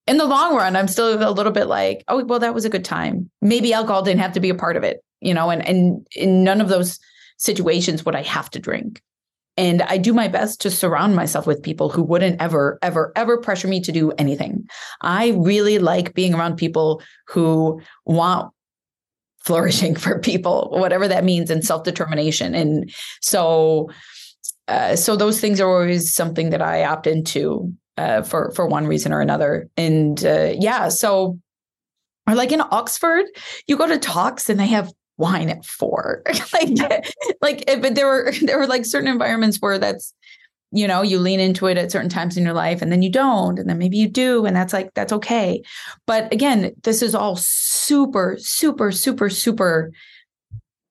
[0.06, 2.70] In the long run i'm still a little bit like oh well that was a
[2.70, 3.28] good time.
[3.42, 6.44] Maybe alcohol didn't have to be a part of it you know and and in
[6.44, 7.00] none of those
[7.38, 9.02] situations would I have to drink.
[9.56, 13.38] And I do my best to surround myself with people who wouldn't ever, ever, ever
[13.38, 14.68] pressure me to do anything.
[15.02, 18.52] I really like being around people who want
[19.40, 22.54] flourishing for people, whatever that means, and self determination.
[22.54, 23.90] And so,
[24.68, 28.86] uh, so those things are always something that I opt into uh, for for one
[28.86, 29.68] reason or another.
[29.76, 31.36] And uh, yeah, so
[32.28, 33.24] or like in Oxford,
[33.66, 36.22] you go to talks and they have wine at four.
[36.52, 37.04] like,
[37.42, 40.14] like, but there were there were like certain environments where that's,
[40.70, 43.10] you know, you lean into it at certain times in your life, and then you
[43.10, 45.62] don't, and then maybe you do, and that's like that's okay.
[46.06, 49.92] But again, this is all super, super, super, super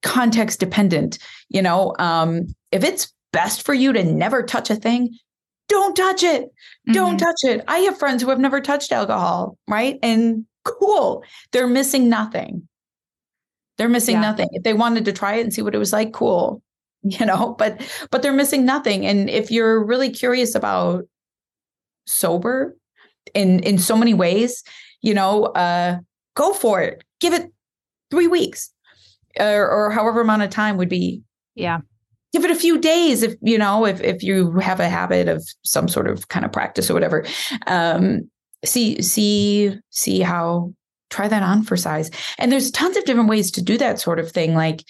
[0.04, 1.18] context dependent.
[1.50, 5.16] You know, um, if it's best for you to never touch a thing,
[5.70, 6.44] don't touch it.
[6.44, 6.94] Mm-hmm.
[6.94, 7.64] Don't touch it.
[7.68, 10.00] I have friends who have never touched alcohol, right?
[10.02, 12.68] And cool, they're missing nothing
[13.78, 14.22] they're missing yeah.
[14.22, 14.50] nothing.
[14.52, 16.62] If they wanted to try it and see what it was like, cool.
[17.04, 19.06] You know, but but they're missing nothing.
[19.06, 21.06] And if you're really curious about
[22.06, 22.76] sober
[23.36, 24.64] in in so many ways,
[25.02, 26.00] you know, uh
[26.36, 27.04] go for it.
[27.22, 27.54] Give it
[28.10, 28.74] 3 weeks
[29.40, 31.22] or, or however amount of time would be.
[31.56, 31.80] Yeah
[32.34, 35.44] give it a few days if you know if if you have a habit of
[35.64, 37.26] some sort of kind of practice or whatever
[37.68, 38.30] um
[38.66, 40.72] see see see how
[41.10, 42.12] try that on for size.
[42.38, 44.54] And there's tons of different ways to do that sort of thing.
[44.54, 44.84] Like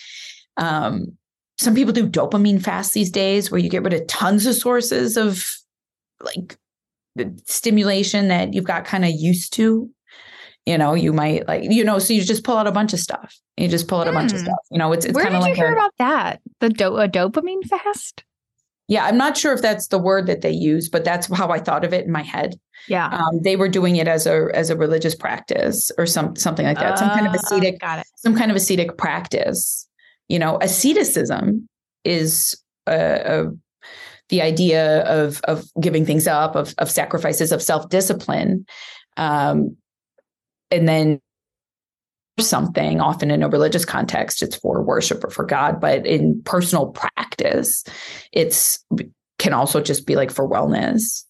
[0.57, 1.17] um,
[1.57, 5.17] some people do dopamine fasts these days where you get rid of tons of sources
[5.17, 5.45] of
[6.21, 6.57] like
[7.45, 9.89] stimulation that you've got kind of used to.
[10.65, 12.99] You know, you might like, you know, so you just pull out a bunch of
[12.99, 13.39] stuff.
[13.55, 14.45] You just pull out a bunch of hmm.
[14.45, 14.59] stuff.
[14.69, 16.41] You know, it's it's kind of like you hear a, about that?
[16.59, 18.25] The do- a dopamine fast?
[18.87, 21.59] Yeah, I'm not sure if that's the word that they use, but that's how I
[21.59, 22.55] thought of it in my head.
[22.87, 23.07] Yeah.
[23.07, 26.77] Um, they were doing it as a as a religious practice or some something like
[26.79, 26.97] that.
[26.97, 28.05] some kind of Uh, ascetic Got it.
[28.15, 29.87] some kind of ascetic practice.
[30.29, 31.67] You know, asceticism
[32.05, 32.55] is
[32.87, 33.51] a, a
[34.29, 38.65] the idea of of giving things up, of of sacrifices, of self discipline,
[39.17, 39.75] um,
[40.71, 41.19] and then
[42.39, 43.01] something.
[43.01, 47.83] Often in a religious context, it's for worship or for God, but in personal practice,
[48.31, 48.83] it's
[49.39, 51.23] can also just be like for wellness.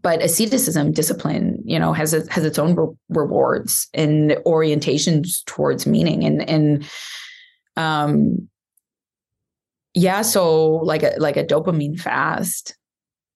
[0.00, 6.24] But asceticism, discipline, you know, has has its own re- rewards and orientations towards meaning,
[6.24, 6.90] and and
[7.76, 8.48] um,
[9.94, 10.22] yeah.
[10.22, 12.76] So like a like a dopamine fast,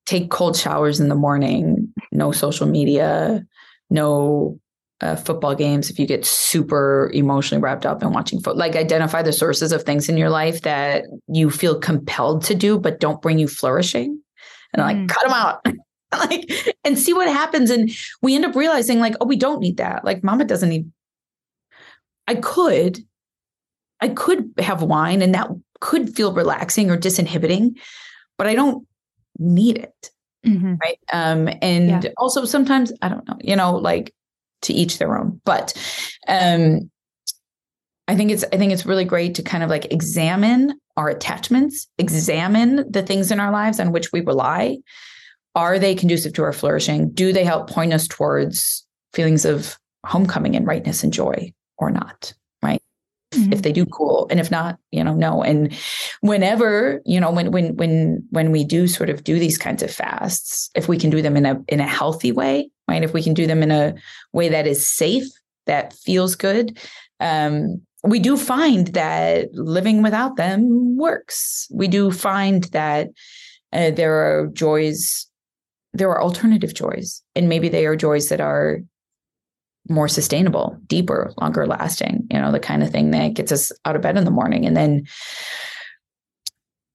[0.07, 3.45] take cold showers in the morning, no social media,
[3.91, 4.61] no
[5.03, 5.91] uh, football games.
[5.91, 9.83] If you get super emotionally wrapped up in watching foot, like identify the sources of
[9.83, 14.21] things in your life that you feel compelled to do, but don't bring you flourishing,
[14.73, 15.09] and like Mm.
[15.09, 15.67] cut them out.
[16.13, 17.91] like and see what happens and
[18.21, 20.93] we end up realizing like oh we don't need that like mama doesn't need
[22.29, 22.99] i could
[24.03, 25.49] i could have wine and that
[25.81, 27.79] could feel relaxing or disinhibiting
[28.37, 28.87] but i don't
[29.39, 30.11] need it
[30.47, 30.79] Mhm.
[30.83, 32.11] right um and Yeah.
[32.19, 34.13] also sometimes i don't know you know like
[34.63, 35.41] to each their own.
[35.45, 35.75] But
[36.29, 36.91] um
[38.09, 41.87] i think it's i think it's really great to kind of like examine our attachments
[41.99, 44.79] examine the things in our lives on which we rely.
[45.55, 47.11] Are they conducive to our flourishing?
[47.13, 52.33] Do they help point us towards feelings of homecoming and rightness and joy or not
[52.63, 52.81] right?
[53.35, 53.53] Mhm.
[53.53, 54.27] if they do cool.
[54.31, 55.43] And if not you know no.
[55.43, 55.73] And
[56.21, 59.91] whenever you know when when when when we do sort of do these kinds of
[59.91, 63.03] fasts if we can do them in a in a healthy way right?
[63.03, 63.95] If we can do them in a
[64.33, 65.29] way that is safe
[65.67, 66.79] that feels good
[67.21, 71.69] um we do find that living without them works.
[71.71, 73.11] We do find that
[73.73, 75.27] uh, there are joys
[75.95, 78.81] there are alternative joys and maybe they are joys that are
[79.89, 83.97] more sustainable deeper longer lasting you know the kind of thing that gets us out
[83.97, 84.67] of bed in the morning.
[84.67, 85.07] And then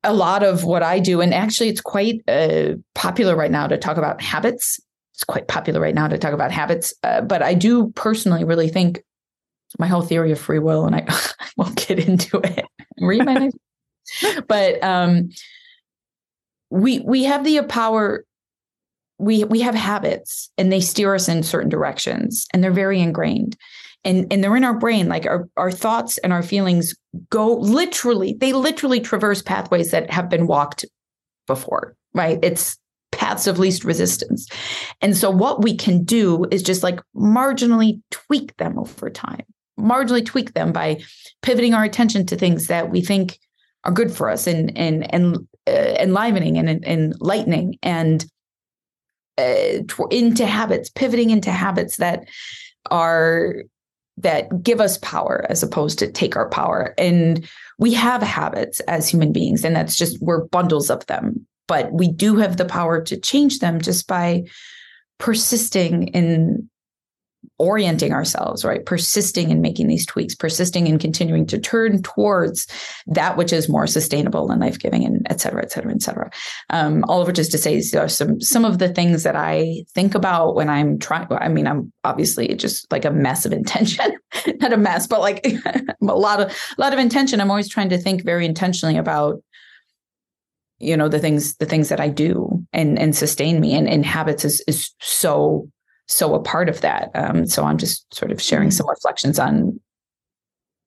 [0.04, 3.78] a lot of what i do and actually it's quite uh, popular right now to
[3.78, 4.80] talk about habits
[5.18, 8.70] it's quite popular right now to talk about habits uh, but i do personally really
[8.70, 9.04] think
[9.80, 12.66] my whole theory of free will and i, I won't get into it.
[13.00, 13.58] Read my next
[14.48, 15.30] but um
[16.70, 18.24] we we have the power
[19.18, 23.58] we we have habits and they steer us in certain directions and they're very ingrained.
[24.04, 26.96] And and they're in our brain like our our thoughts and our feelings
[27.30, 30.86] go literally they literally traverse pathways that have been walked
[31.48, 32.40] before right?
[32.42, 32.78] It's
[33.18, 34.48] paths of least resistance
[35.02, 39.44] and so what we can do is just like marginally tweak them over time
[39.80, 41.02] marginally tweak them by
[41.42, 43.40] pivoting our attention to things that we think
[43.84, 45.38] are good for us and and and
[45.68, 48.26] uh, enlivening and, and enlightening and
[49.38, 52.28] uh, into habits, pivoting into habits that
[52.90, 53.64] are
[54.20, 56.96] that give us power as opposed to take our power.
[56.98, 57.48] And
[57.78, 61.46] we have habits as human beings, and that's just we're bundles of them.
[61.68, 64.46] But we do have the power to change them just by
[65.20, 66.70] persisting in
[67.60, 68.86] orienting ourselves, right?
[68.86, 72.68] Persisting in making these tweaks, persisting in continuing to turn towards
[73.08, 76.30] that which is more sustainable and life giving, and et cetera, et cetera, et cetera.
[76.70, 79.84] Um, all of which is to say, are some some of the things that I
[79.94, 81.28] think about when I'm trying.
[81.32, 84.18] I mean, I'm obviously just like a mess of intention,
[84.60, 87.42] not a mess, but like a lot of a lot of intention.
[87.42, 89.42] I'm always trying to think very intentionally about
[90.80, 94.06] you know the things the things that I do and and sustain me and and
[94.06, 95.70] habits is is so
[96.08, 97.12] so a part of that.
[97.16, 99.80] Um, so I'm just sort of sharing some reflections on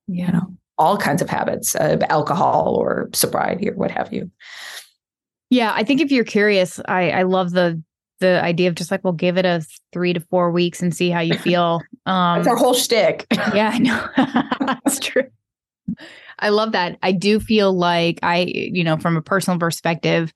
[0.06, 4.30] you know all kinds of habits of alcohol or sobriety or what have you.
[5.50, 7.82] Yeah, I think if you're curious, I I love the
[8.20, 11.10] the idea of just like, well, give it a three to four weeks and see
[11.10, 11.80] how you feel.
[12.06, 13.26] Um, That's our whole shtick.
[13.32, 14.08] yeah, I know.
[14.84, 15.24] That's true.
[16.38, 16.98] I love that.
[17.02, 20.32] I do feel like I, you know, from a personal perspective,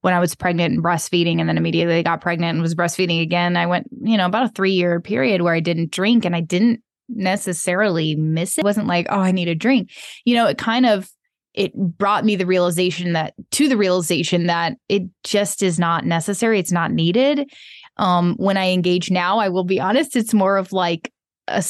[0.00, 3.56] when I was pregnant and breastfeeding and then immediately got pregnant and was breastfeeding again,
[3.56, 6.40] I went, you know, about a three year period where I didn't drink and I
[6.40, 8.60] didn't necessarily miss it.
[8.60, 9.90] It wasn't like, oh, I need a drink.
[10.24, 11.10] You know, it kind of
[11.54, 16.58] it brought me the realization that to the realization that it just is not necessary.
[16.58, 17.50] It's not needed.
[17.96, 21.12] Um, when I engage now, I will be honest, it's more of like
[21.46, 21.62] a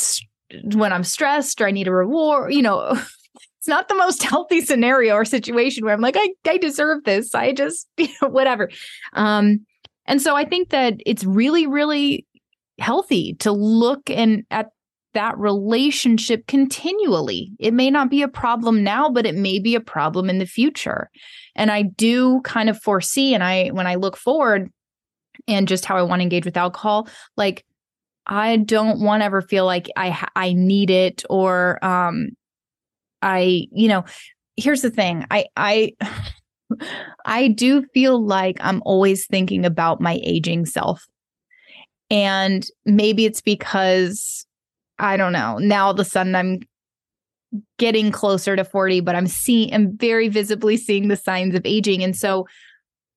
[0.63, 2.91] when I'm stressed or I need a reward, you know,
[3.59, 7.35] it's not the most healthy scenario or situation where I'm like, I, I deserve this.
[7.35, 8.71] I just, you know, whatever.
[9.15, 9.65] Um,
[10.07, 12.27] and so I think that it's really, really
[12.79, 14.69] healthy to look and at
[15.15, 17.53] that relationship continually.
[17.59, 20.47] It may not be a problem now, but it may be a problem in the
[20.47, 21.09] future.
[21.55, 24.71] And I do kind of foresee, and I, when I look forward
[25.47, 27.65] and just how I want to engage with alcohol, like
[28.27, 32.31] I don't want to ever feel like I, I need it or, um,
[33.21, 34.05] I, you know,
[34.57, 35.27] here's the thing.
[35.31, 35.93] I, I,
[37.27, 41.07] I do feel like I'm always thinking about my aging self.
[42.11, 44.47] And maybe it's because
[44.99, 45.59] I don't know.
[45.59, 46.61] Now all of a sudden I'm
[47.79, 52.03] getting closer to 40, but I'm seeing I'm very visibly seeing the signs of aging.
[52.03, 52.47] And so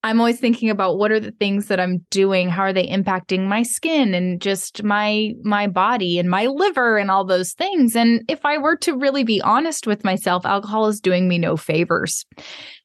[0.07, 2.47] I'm always thinking about what are the things that I'm doing?
[2.47, 7.11] How are they impacting my skin and just my my body and my liver and
[7.11, 7.93] all those things?
[7.93, 11.57] And if I were to really be honest with myself, alcohol is doing me no
[11.57, 12.25] favors.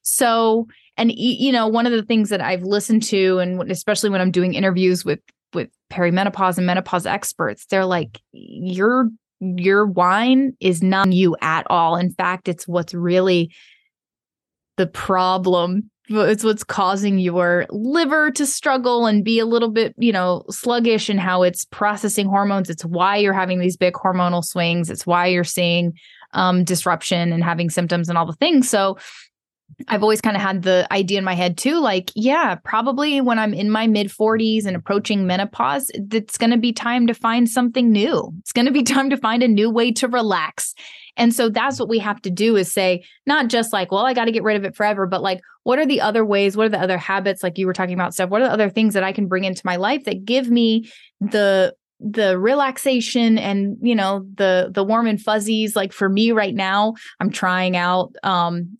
[0.01, 0.67] So,
[0.97, 4.31] and you know, one of the things that I've listened to and especially when I'm
[4.31, 5.19] doing interviews with
[5.53, 9.07] with perimenopause and menopause experts, they're like your
[9.39, 11.95] your wine is not you at all.
[11.95, 13.49] In fact, it's what's really
[14.75, 20.11] the problem it's what's causing your liver to struggle and be a little bit, you
[20.11, 22.69] know, sluggish and how it's processing hormones.
[22.69, 24.89] It's why you're having these big hormonal swings.
[24.89, 25.93] It's why you're seeing
[26.33, 28.69] um, disruption and having symptoms and all the things.
[28.69, 28.97] So
[29.87, 33.39] I've always kind of had the idea in my head too, like, yeah, probably when
[33.39, 37.49] I'm in my mid 40s and approaching menopause, it's going to be time to find
[37.49, 38.31] something new.
[38.39, 40.75] It's going to be time to find a new way to relax.
[41.17, 44.13] And so that's what we have to do is say, not just like, well, I
[44.13, 46.57] got to get rid of it forever, but like, what are the other ways?
[46.57, 47.43] What are the other habits?
[47.43, 48.29] Like you were talking about stuff.
[48.29, 50.89] What are the other things that I can bring into my life that give me
[51.19, 51.73] the
[52.05, 56.93] the relaxation and you know the the warm and fuzzies like for me right now
[57.21, 58.77] i'm trying out um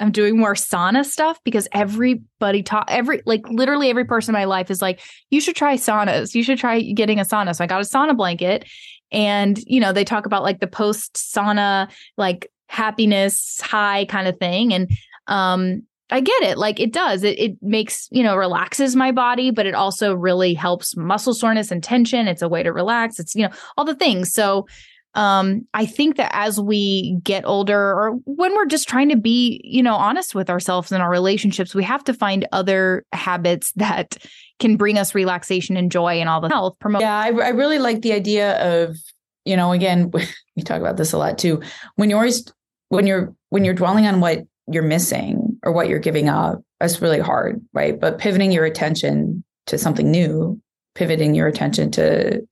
[0.00, 4.46] I'm doing more sauna stuff because everybody talk every like literally every person in my
[4.46, 6.34] life is like, you should try saunas.
[6.34, 7.54] You should try getting a sauna.
[7.54, 8.66] So I got a sauna blanket
[9.12, 14.38] and you know, they talk about like the post sauna like happiness high kind of
[14.38, 14.72] thing.
[14.72, 14.90] And
[15.26, 15.82] um
[16.12, 16.58] I get it.
[16.58, 17.22] Like it does.
[17.22, 21.70] It it makes, you know, relaxes my body, but it also really helps muscle soreness
[21.70, 22.26] and tension.
[22.26, 23.18] It's a way to relax.
[23.20, 24.32] It's, you know, all the things.
[24.32, 24.66] So
[25.14, 29.60] um i think that as we get older or when we're just trying to be
[29.64, 34.18] you know honest with ourselves and our relationships we have to find other habits that
[34.60, 36.78] can bring us relaxation and joy and all the health.
[36.78, 38.96] Promote yeah I, I really like the idea of
[39.44, 40.12] you know again
[40.56, 41.60] we talk about this a lot too.
[41.96, 42.44] When you're always
[42.90, 44.40] when you're when you're dwelling on what
[44.70, 47.98] you're missing or what you're giving up that's really hard right?
[47.98, 50.60] But pivoting your attention to something new
[50.94, 52.46] pivoting your attention to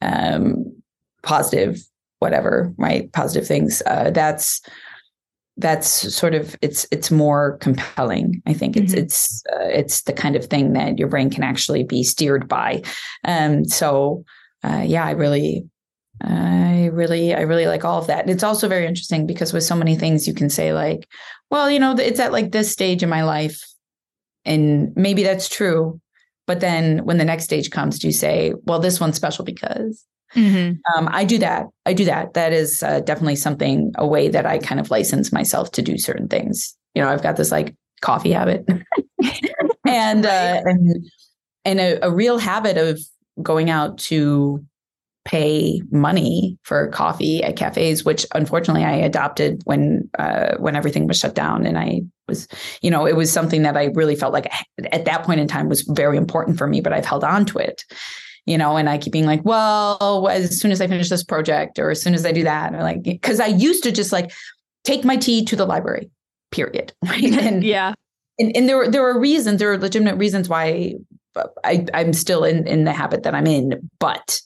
[0.00, 0.64] um
[1.22, 1.78] positive
[2.20, 3.12] whatever, right?
[3.12, 3.82] Positive things.
[3.84, 4.62] Uh, that's
[5.56, 8.40] that's sort of it's it's more compelling.
[8.46, 9.02] I think it's mm-hmm.
[9.02, 12.82] it's uh, it's the kind of thing that your brain can actually be steered by.
[13.24, 14.24] Um, so
[14.62, 15.66] uh, yeah, I really.
[16.22, 18.20] I really, I really like all of that.
[18.20, 21.08] And it's also very interesting because with so many things you can say like,
[21.50, 23.64] well, you know, it's at like this stage in my life
[24.44, 25.98] and maybe that's true.
[26.46, 30.04] But then when the next stage comes, do you say, well, this one's special because
[30.34, 30.98] Mm-hmm.
[30.98, 31.66] Um, I do that.
[31.86, 32.34] I do that.
[32.34, 35.98] That is uh, definitely something, a way that I kind of license myself to do
[35.98, 36.76] certain things.
[36.94, 38.64] You know, I've got this like coffee habit
[39.86, 41.10] and, uh, and,
[41.64, 43.00] and a, a real habit of
[43.42, 44.64] going out to
[45.24, 51.18] pay money for coffee at cafes, which unfortunately I adopted when uh, when everything was
[51.18, 52.48] shut down, and I was,
[52.80, 54.50] you know, it was something that I really felt like
[54.92, 57.58] at that point in time was very important for me, but I've held on to
[57.58, 57.84] it
[58.50, 61.78] you know, and I keep being like, well, as soon as I finish this project
[61.78, 64.32] or as soon as I do that, or like, because I used to just like
[64.82, 66.10] take my tea to the library,
[66.50, 66.92] period.
[67.04, 67.32] Right.
[67.32, 67.94] And yeah.
[68.40, 70.94] And, and there were there were reasons, there are legitimate reasons why
[71.36, 74.40] uh, I, I'm still in in the habit that I'm in, but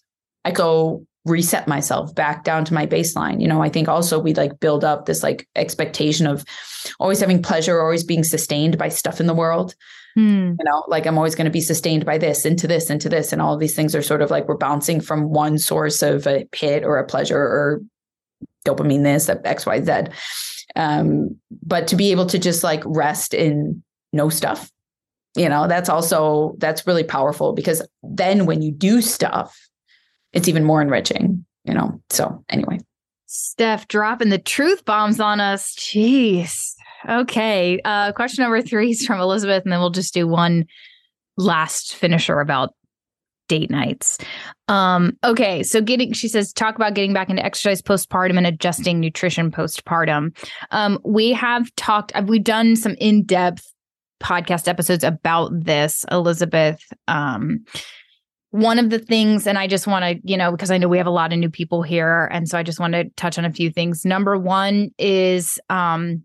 [0.44, 3.40] I go reset myself back down to my baseline.
[3.40, 6.44] You know, I think also we like build up this like expectation of
[7.00, 9.74] always having pleasure, always being sustained by stuff in the world.
[10.14, 10.54] Hmm.
[10.58, 13.32] You know, like I'm always going to be sustained by this, into this, into this.
[13.32, 16.26] And all of these things are sort of like we're bouncing from one source of
[16.26, 17.82] a hit or a pleasure or
[18.64, 19.92] dopamine this, X, Y, Z.
[20.76, 24.70] Um, but to be able to just like rest in no stuff,
[25.36, 29.56] you know, that's also that's really powerful because then when you do stuff,
[30.32, 32.00] it's even more enriching, you know.
[32.10, 32.78] So anyway.
[33.26, 35.74] Steph dropping the truth bombs on us.
[35.74, 36.73] Jeez.
[37.09, 37.80] Okay.
[37.84, 40.64] Uh, question number three is from Elizabeth, and then we'll just do one
[41.36, 42.74] last finisher about
[43.48, 44.18] date nights.
[44.68, 49.00] Um, okay, so getting she says talk about getting back into exercise postpartum and adjusting
[49.00, 50.34] nutrition postpartum.
[50.70, 53.70] Um, we have talked we've done some in-depth
[54.22, 56.80] podcast episodes about this, Elizabeth.
[57.07, 57.64] Um,
[58.50, 60.98] one of the things, and I just want to, you know, because I know we
[60.98, 62.28] have a lot of new people here.
[62.32, 64.05] And so I just want to touch on a few things.
[64.05, 66.24] Number one is um,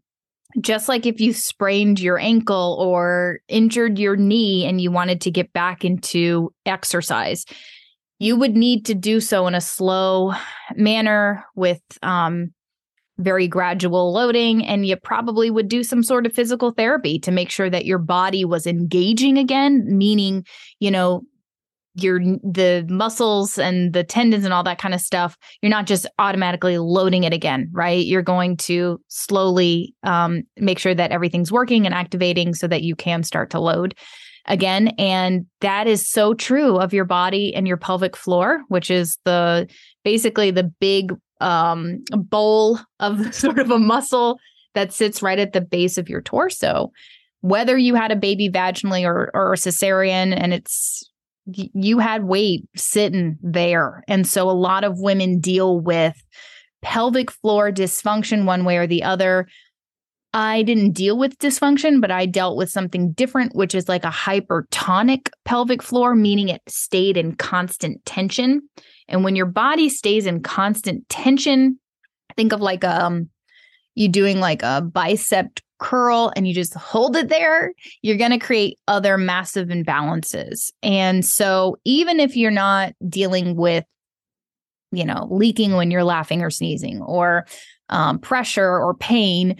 [0.60, 5.32] just like if you sprained your ankle or injured your knee and you wanted to
[5.32, 7.46] get back into exercise,
[8.20, 10.34] you would need to do so in a slow
[10.76, 12.52] manner with um,
[13.20, 14.66] very gradual loading.
[14.66, 18.00] And you probably would do some sort of physical therapy to make sure that your
[18.00, 20.46] body was engaging again, meaning,
[20.80, 21.22] you know,
[22.04, 26.06] your the muscles and the tendons and all that kind of stuff you're not just
[26.20, 28.06] automatically loading it again right?
[28.06, 32.96] You're going to slowly um, make sure that everything's working and activating so that you
[32.96, 33.96] can start to load
[34.46, 34.90] again.
[34.98, 39.68] And that is so true of your body and your pelvic floor which is the
[40.04, 44.40] basically the big um, bowl of sort of a muscle
[44.76, 46.92] that sits right at the base of your torso.
[47.42, 51.09] Whether you had a baby vaginally or, or a cesarean and it's
[51.54, 54.04] you had weight sitting there.
[54.08, 56.16] And so a lot of women deal with
[56.82, 59.48] pelvic floor dysfunction one way or the other.
[60.32, 64.10] I didn't deal with dysfunction, but I dealt with something different, which is like a
[64.10, 68.62] hypertonic pelvic floor, meaning it stayed in constant tension.
[69.08, 71.80] And when your body stays in constant tension,
[72.36, 73.30] think of like um
[73.96, 78.40] you doing like a bicep curl and you just hold it there, you're going to
[78.40, 80.72] create other massive imbalances.
[80.84, 83.86] And so, even if you're not dealing with,
[84.92, 87.46] you know, leaking when you're laughing or sneezing or
[87.90, 89.58] um, pressure or pain,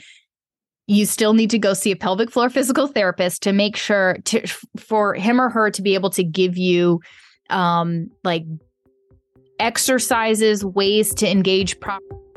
[0.88, 4.46] you still need to go see a pelvic floor physical therapist to make sure to
[4.78, 7.00] for him or her to be able to give you
[7.52, 8.44] um like
[9.60, 12.29] exercises ways to engage properly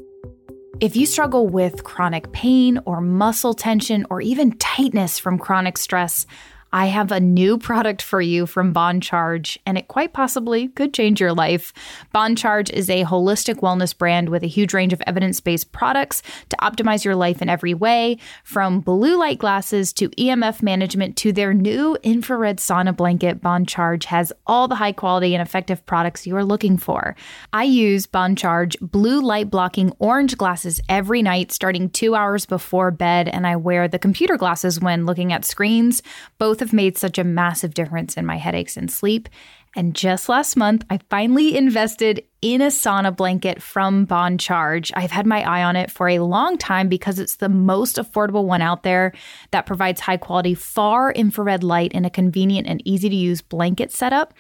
[0.81, 6.27] if you struggle with chronic pain or muscle tension or even tightness from chronic stress,
[6.75, 10.95] I have a new product for you from Bon Charge, and it quite possibly could
[10.95, 11.75] change your life.
[12.13, 16.23] Bon Charge is a holistic wellness brand with a huge range of evidence based products
[16.49, 21.31] to optimize your life in every way, from blue light glasses to EMF management to
[21.31, 23.43] their new infrared sauna blanket.
[23.43, 27.15] Bon Charge has all the high quality and effective products you are looking for.
[27.53, 32.91] I use Bon Charge blue light blocking orange glasses every night, starting two hours before
[32.91, 36.03] bed, and I wear the computer glasses when looking at screens.
[36.39, 39.29] Both have made such a massive difference in my headaches and sleep.
[39.75, 44.93] And just last month, I finally invested in a sauna blanket from Bon Charge.
[44.95, 48.45] I've had my eye on it for a long time because it's the most affordable
[48.45, 49.13] one out there
[49.51, 53.93] that provides high quality, far infrared light in a convenient and easy to use blanket
[53.93, 54.35] setup.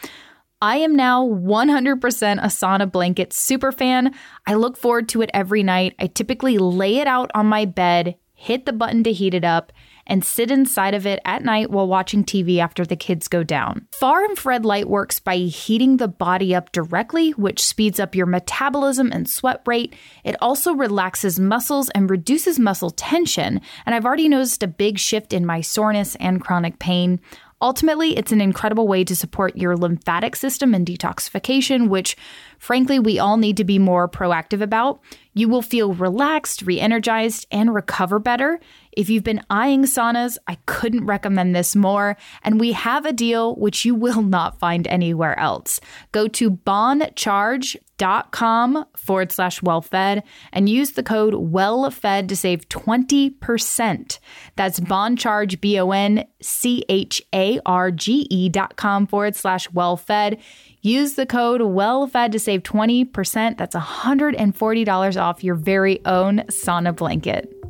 [0.61, 4.14] I am now 100% a sauna blanket super fan.
[4.47, 5.95] I look forward to it every night.
[5.99, 9.73] I typically lay it out on my bed, hit the button to heat it up,
[10.07, 13.86] and sit inside of it at night while watching TV after the kids go down.
[13.92, 19.11] Far infrared light works by heating the body up directly, which speeds up your metabolism
[19.12, 19.94] and sweat rate.
[20.24, 23.61] It also relaxes muscles and reduces muscle tension.
[23.86, 27.20] And I've already noticed a big shift in my soreness and chronic pain.
[27.62, 32.16] Ultimately, it's an incredible way to support your lymphatic system and detoxification, which
[32.59, 35.00] frankly we all need to be more proactive about.
[35.32, 38.59] You will feel relaxed, re energized, and recover better.
[38.93, 42.18] If you've been eyeing saunas, I couldn't recommend this more.
[42.43, 45.80] And we have a deal which you will not find anywhere else.
[46.12, 50.22] Go to boncharge.com forward slash wellfed
[50.53, 54.18] and use the code wellfed to save 20%.
[54.57, 59.68] That's boncharge, B O N C H A R G E dot com forward slash
[59.70, 60.38] wellfed.
[60.84, 63.57] Use the code WELLFED to save 20%.
[63.57, 67.61] That's $140 off your very own sauna blanket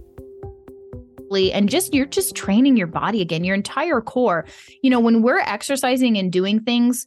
[1.53, 4.45] and just you're just training your body again your entire core
[4.83, 7.07] you know when we're exercising and doing things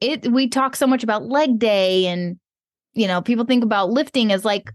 [0.00, 2.38] it we talk so much about leg day and
[2.94, 4.72] you know people think about lifting as like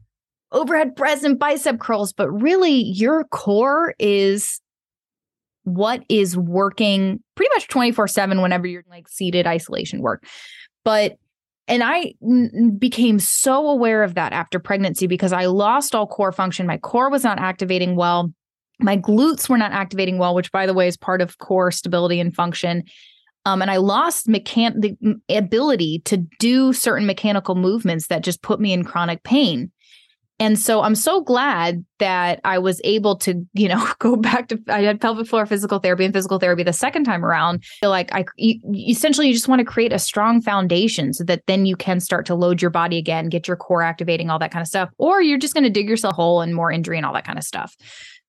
[0.52, 4.62] overhead press and bicep curls but really your core is
[5.64, 10.24] what is working pretty much 24/7 whenever you're like seated isolation work
[10.86, 11.18] but
[11.68, 16.32] and I n- became so aware of that after pregnancy because I lost all core
[16.32, 16.66] function.
[16.66, 18.32] My core was not activating well.
[18.80, 22.20] My glutes were not activating well, which, by the way, is part of core stability
[22.20, 22.84] and function.
[23.46, 28.60] Um, and I lost mechan- the ability to do certain mechanical movements that just put
[28.60, 29.72] me in chronic pain.
[30.40, 34.60] And so I'm so glad that I was able to, you know, go back to
[34.68, 37.64] I had pelvic floor physical therapy and physical therapy the second time around.
[37.64, 38.60] Feel like I you,
[38.90, 42.26] essentially you just want to create a strong foundation so that then you can start
[42.28, 44.90] to load your body again, get your core activating, all that kind of stuff.
[44.98, 47.26] Or you're just going to dig yourself a hole and more injury and all that
[47.26, 47.76] kind of stuff.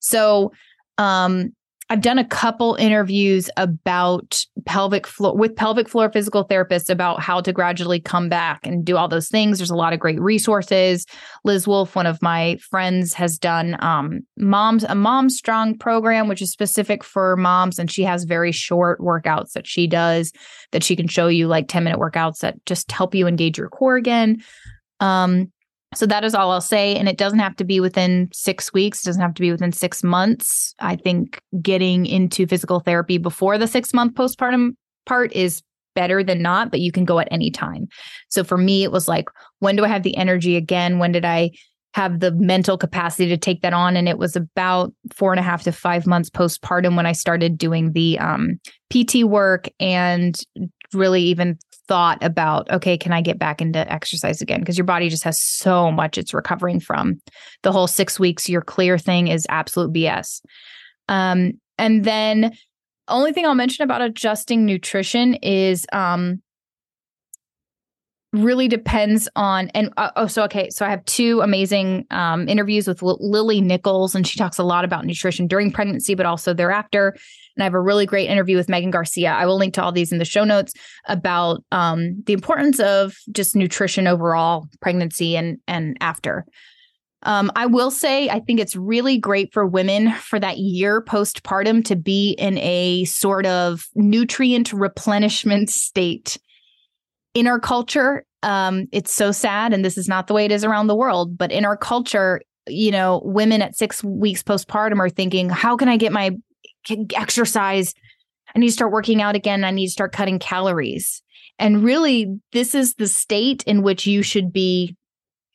[0.01, 0.53] So
[0.97, 1.53] um
[1.91, 7.41] I've done a couple interviews about pelvic floor with pelvic floor physical therapists about how
[7.41, 9.59] to gradually come back and do all those things.
[9.59, 11.07] There's a lot of great resources.
[11.45, 16.43] Liz Wolfe, one of my friends, has done um, moms a mom strong program, which
[16.43, 20.31] is specific for moms, and she has very short workouts that she does
[20.73, 23.71] that she can show you like 10 minute workouts that just help you engage your
[23.71, 24.43] core again.
[25.01, 25.51] Um,
[25.95, 26.97] so that is all I'll say.
[26.97, 29.73] And it doesn't have to be within six weeks, it doesn't have to be within
[29.73, 30.75] six months.
[30.81, 34.73] I think getting into physical therapy before the six month postpartum
[35.07, 35.63] part is
[35.95, 37.89] better than not, but you can go at any time.
[38.29, 39.29] So for me, it was like,
[39.59, 40.99] when do I have the energy again?
[40.99, 41.51] When did I
[41.95, 43.97] have the mental capacity to take that on?
[43.97, 47.59] And it was about four and a half to five months postpartum when I started
[47.59, 48.61] doing the um,
[48.91, 50.39] PT work and
[50.93, 51.59] really even
[51.89, 54.61] thought about okay can i get back into exercise again?
[54.61, 57.21] Because your body just has so much it's recovering from.
[57.63, 60.43] The whole six weeks you're clear thing is absolute bs
[61.09, 62.53] um, and then
[63.09, 66.43] only thing i'll mention about adjusting nutrition is um,
[68.33, 72.87] really depends on and uh, oh so okay so i have two amazing um, interviews
[72.87, 76.53] with L- lily nichols and she talks a lot about nutrition during pregnancy but also
[76.53, 77.17] thereafter
[77.59, 79.33] and I have a really great interview with Megan Garcia.
[79.33, 80.73] I will link to all these in the show notes
[81.09, 86.47] about um, the importance of just nutrition overall, pregnancy and and after.
[87.25, 91.85] Um, I will say, I think it's really great for women for that year postpartum
[91.87, 96.39] to be in a sort of nutrient replenishment state.
[97.35, 100.65] In our culture, um, it's so sad, and this is not the way it is
[100.65, 105.11] around the world, but in our culture, you know, women at six weeks postpartum are
[105.11, 106.37] thinking, how can I get my
[107.15, 107.95] exercise.
[108.55, 109.65] I need to start working out again.
[109.65, 111.23] I need to start cutting calories.
[111.59, 114.97] And really, this is the state in which you should be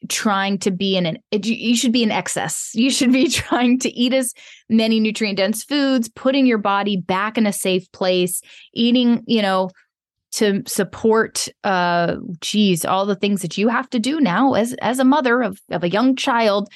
[0.09, 3.89] trying to be in an you should be in excess you should be trying to
[3.97, 4.33] eat as
[4.67, 8.41] many nutrient dense foods putting your body back in a safe place
[8.73, 9.69] eating you know
[10.33, 14.99] to support uh geez all the things that you have to do now as as
[14.99, 16.69] a mother of of a young child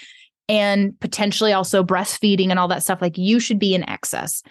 [0.49, 4.41] and potentially also breastfeeding and all that stuff, like you should be in excess.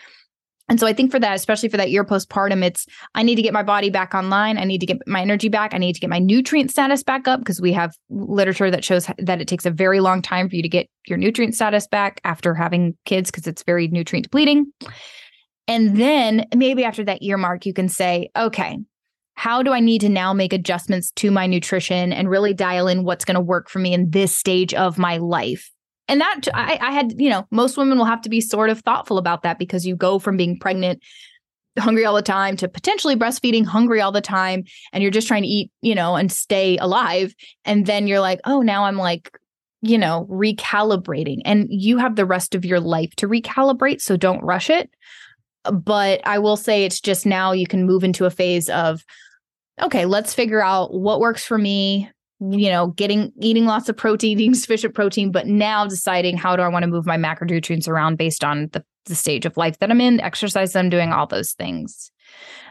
[0.69, 3.43] And so I think for that, especially for that year postpartum, it's I need to
[3.43, 4.59] get my body back online.
[4.59, 5.73] I need to get my energy back.
[5.73, 9.09] I need to get my nutrient status back up because we have literature that shows
[9.19, 12.21] that it takes a very long time for you to get your nutrient status back
[12.25, 14.73] after having kids because it's very nutrient depleting.
[15.69, 18.79] And then maybe after that year mark, you can say, okay,
[19.37, 23.05] how do I need to now make adjustments to my nutrition and really dial in
[23.05, 25.71] what's going to work for me in this stage of my life?
[26.09, 28.81] and that I, I had you know most women will have to be sort of
[28.81, 31.03] thoughtful about that because you go from being pregnant
[31.79, 35.43] hungry all the time to potentially breastfeeding hungry all the time and you're just trying
[35.43, 37.35] to eat you know and stay alive.
[37.65, 39.39] And then you're like oh now i'm like
[39.83, 41.43] you know recalibrating.
[41.45, 44.91] And you have the rest of your life to recalibrate so don't rush it.
[45.71, 49.05] But i will say it's just now you can move into a phase of
[49.83, 52.11] okay let's figure out what works for me
[52.41, 56.63] you know, getting eating lots of protein, eating sufficient protein, but now deciding how do
[56.63, 59.91] I want to move my macronutrients around based on the, the stage of life that
[59.91, 62.11] I'm in, exercise I'm doing, all those things.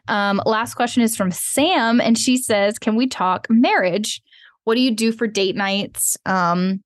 [0.08, 4.22] Um, last question is from Sam, and she says, Can we talk marriage?
[4.66, 6.18] What do you do for date nights?
[6.26, 6.84] Um,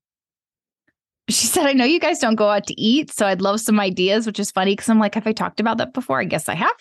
[1.28, 3.80] she said, I know you guys don't go out to eat, so I'd love some
[3.80, 6.20] ideas, which is funny because I'm like, have I talked about that before?
[6.20, 6.72] I guess I have.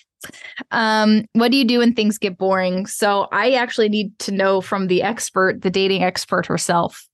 [0.71, 2.87] Um, what do you do when things get boring?
[2.87, 7.07] So I actually need to know from the expert, the dating expert herself.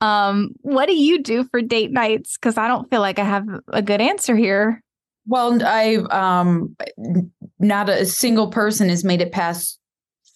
[0.00, 2.36] Um, what do you do for date nights?
[2.36, 4.82] Because I don't feel like I have a good answer here.
[5.26, 6.74] Well, I um
[7.58, 9.78] not a single person has made it past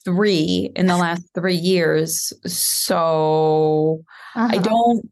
[0.05, 2.33] three in the last three years.
[2.47, 4.03] So
[4.35, 4.49] uh-huh.
[4.51, 5.11] I don't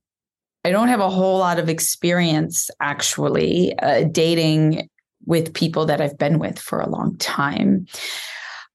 [0.64, 4.88] I don't have a whole lot of experience actually uh, dating
[5.26, 7.86] with people that I've been with for a long time.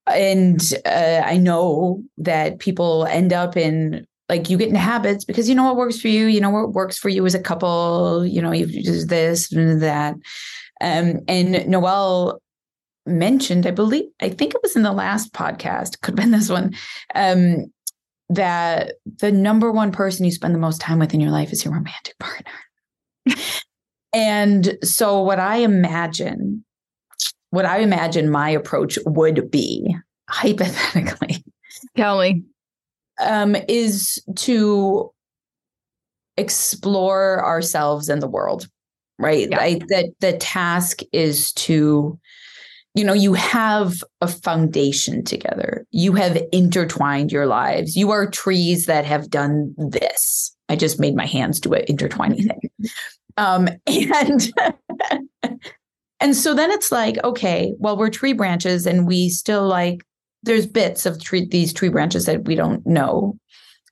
[0.07, 5.47] And uh, I know that people end up in like you get in habits because
[5.47, 8.25] you know what works for you, you know what works for you as a couple,
[8.25, 10.15] you know, you do this and that.
[10.81, 12.39] Um, and Noelle
[13.05, 16.49] mentioned, I believe, I think it was in the last podcast, could have been this
[16.49, 16.75] one,
[17.13, 17.71] um,
[18.29, 21.63] that the number one person you spend the most time with in your life is
[21.63, 22.51] your romantic partner.
[24.15, 26.63] And so, what I imagine,
[27.49, 29.93] what I imagine my approach would be,
[30.29, 31.43] hypothetically,
[31.97, 32.43] Kelly,
[33.19, 35.11] um, is to
[36.37, 38.69] explore ourselves and the world.
[39.19, 39.49] Right.
[39.49, 39.59] Yeah.
[39.59, 42.17] I, that the task is to
[42.95, 45.85] you know, you have a foundation together.
[45.91, 47.97] You have intertwined your lives.
[47.97, 50.55] You are trees that have done this.
[50.69, 52.69] I just made my hands do an intertwining thing.
[53.37, 54.53] Um, and
[56.25, 60.03] And so then it's like, okay, well, we're tree branches and we still like,
[60.43, 63.37] there's bits of tree, these tree branches that we don't know.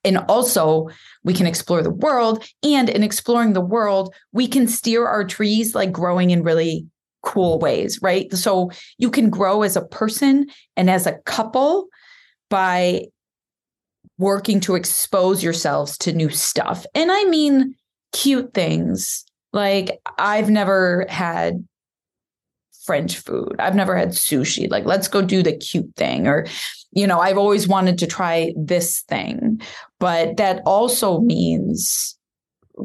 [0.05, 0.89] And also,
[1.23, 2.43] we can explore the world.
[2.63, 6.85] And in exploring the world, we can steer our trees like growing in really
[7.21, 8.31] cool ways, right?
[8.33, 11.87] So you can grow as a person and as a couple
[12.49, 13.05] by
[14.17, 16.85] working to expose yourselves to new stuff.
[16.93, 17.75] And I mean
[18.11, 19.23] cute things.
[19.53, 21.63] Like I've never had
[22.83, 23.55] French food.
[23.59, 24.69] I've never had sushi.
[24.69, 26.27] Like, let's go do the cute thing.
[26.27, 26.45] Or,
[26.91, 29.61] you know, I've always wanted to try this thing.
[29.99, 32.17] But that also means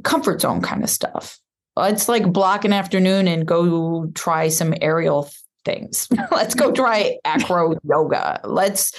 [0.05, 1.39] comfort zone kind of stuff.
[1.77, 5.31] It's like block an afternoon and go try some aerial
[5.65, 6.09] things.
[6.31, 8.41] let's go try acro yoga.
[8.45, 8.93] Let's,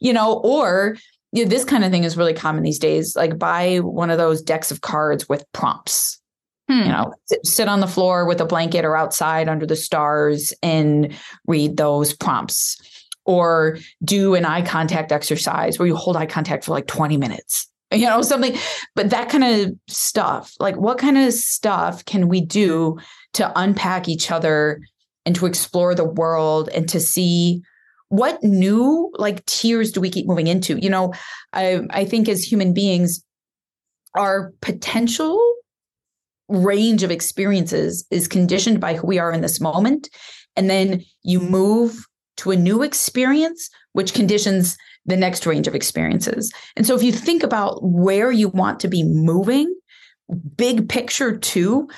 [0.00, 0.96] you know, or
[1.32, 3.16] you know, this kind of thing is really common these days.
[3.16, 6.20] Like buy one of those decks of cards with prompts
[6.68, 6.80] Hmm.
[6.80, 10.52] You know, sit, sit on the floor with a blanket or outside under the stars
[10.62, 11.14] and
[11.46, 12.76] read those prompts.
[13.24, 17.66] Or do an eye contact exercise where you hold eye contact for like 20 minutes
[17.92, 18.56] you know something
[18.94, 22.98] but that kind of stuff like what kind of stuff can we do
[23.32, 24.80] to unpack each other
[25.24, 27.62] and to explore the world and to see
[28.08, 31.12] what new like tiers do we keep moving into you know
[31.52, 33.22] i i think as human beings
[34.14, 35.38] our potential
[36.48, 40.08] range of experiences is conditioned by who we are in this moment.
[40.56, 42.06] And then you move
[42.38, 44.76] to a new experience, which conditions
[45.06, 46.52] the next range of experiences.
[46.76, 49.74] And so if you think about where you want to be moving,
[50.56, 51.88] big picture too,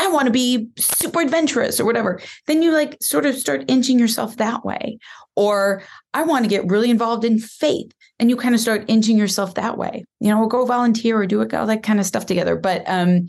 [0.00, 3.98] I want to be super adventurous or whatever, then you like sort of start inching
[3.98, 4.98] yourself that way.
[5.34, 5.82] Or
[6.14, 9.54] I want to get really involved in faith and you kind of start inching yourself
[9.54, 10.04] that way.
[10.20, 12.56] You know, go volunteer or do it, all that kind of stuff together.
[12.56, 13.28] But um,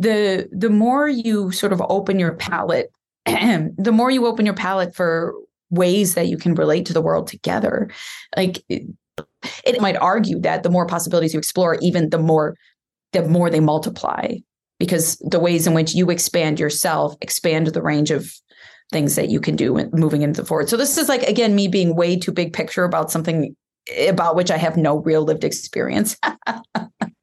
[0.00, 2.90] the the more you sort of open your palette
[3.26, 5.34] the more you open your palette for
[5.70, 7.90] ways that you can relate to the world together.
[8.36, 8.82] Like it,
[9.64, 12.56] it might argue that the more possibilities you explore even the more
[13.12, 14.34] the more they multiply
[14.78, 18.32] because the ways in which you expand yourself expand the range of
[18.90, 20.68] things that you can do moving into the forward.
[20.68, 23.54] So this is like again me being way too big picture about something
[23.88, 26.16] eh, about which i have no real lived experience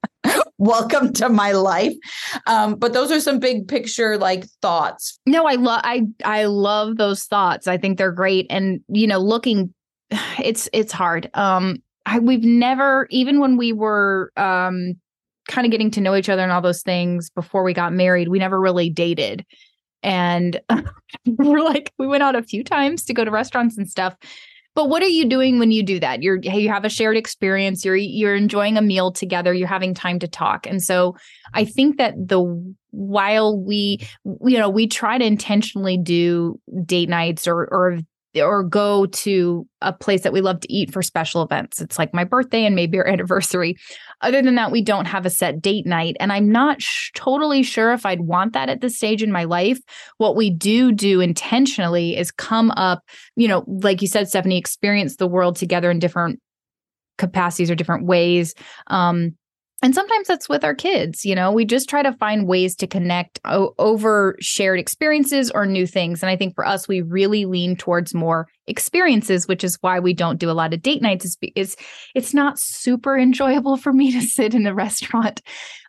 [0.58, 1.94] welcome to my life.
[2.46, 5.20] Um, but those are some big picture like thoughts.
[5.26, 7.68] No, I love I I love those thoughts.
[7.68, 8.48] I think they're great.
[8.50, 9.74] And you know, looking
[10.44, 11.30] it's it's hard.
[11.34, 14.94] Um I we've never even when we were um
[15.48, 18.28] kind of getting to know each other and all those things before we got married,
[18.28, 19.46] we never really dated.
[20.04, 20.60] And
[21.26, 24.16] we're like we went out a few times to go to restaurants and stuff
[24.78, 26.22] but what are you doing when you do that?
[26.22, 30.20] You're you have a shared experience, you're you're enjoying a meal together, you're having time
[30.20, 30.68] to talk.
[30.68, 31.16] And so
[31.56, 32.44] I think that the
[32.92, 37.98] while we you know, we try to intentionally do date nights or or
[38.36, 41.82] or go to a place that we love to eat for special events.
[41.82, 43.78] It's like my birthday and maybe our anniversary.
[44.22, 46.18] Other than that, we don't have a set date night.
[46.20, 49.44] And I'm not sh- totally sure if I'd want that at this stage in my
[49.44, 49.80] life.
[50.18, 53.04] What we do do intentionally is come up,
[53.36, 56.40] you know, like you said, Stephanie, experience the world together in different
[57.18, 58.56] capacities or different ways.
[58.88, 59.36] Um,
[59.84, 62.88] and sometimes that's with our kids you know we just try to find ways to
[62.88, 67.46] connect o- over shared experiences or new things and i think for us we really
[67.46, 71.26] lean towards more experiences which is why we don't do a lot of date nights
[71.26, 71.76] is, is
[72.16, 75.42] it's not super enjoyable for me to sit in a restaurant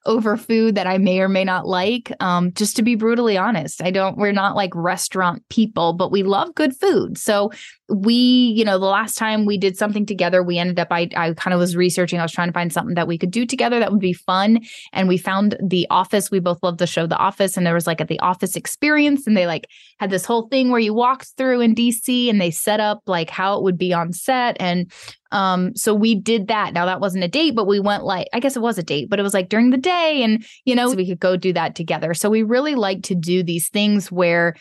[0.09, 2.11] over food that I may or may not like.
[2.19, 6.23] Um, just to be brutally honest, I don't, we're not like restaurant people, but we
[6.23, 7.19] love good food.
[7.19, 7.53] So
[7.91, 11.33] we, you know, the last time we did something together, we ended up, I, I
[11.35, 13.79] kind of was researching, I was trying to find something that we could do together
[13.79, 14.61] that would be fun.
[14.93, 16.31] And we found The Office.
[16.31, 17.57] We both love the show The Office.
[17.57, 19.27] And there was like a The Office experience.
[19.27, 19.69] And they like
[19.99, 23.31] had this whole thing where you walked through in DC and they set up like
[23.31, 24.59] how it would be on set.
[24.61, 24.93] And
[25.33, 26.75] um, so we did that.
[26.75, 29.09] Now that wasn't a date, but we went like, I guess it was a date,
[29.09, 31.55] but it was like during the day and, you know, so we could go do
[31.55, 32.13] that together.
[32.13, 34.55] So we really like to do these things where,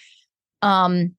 [0.61, 1.15] um,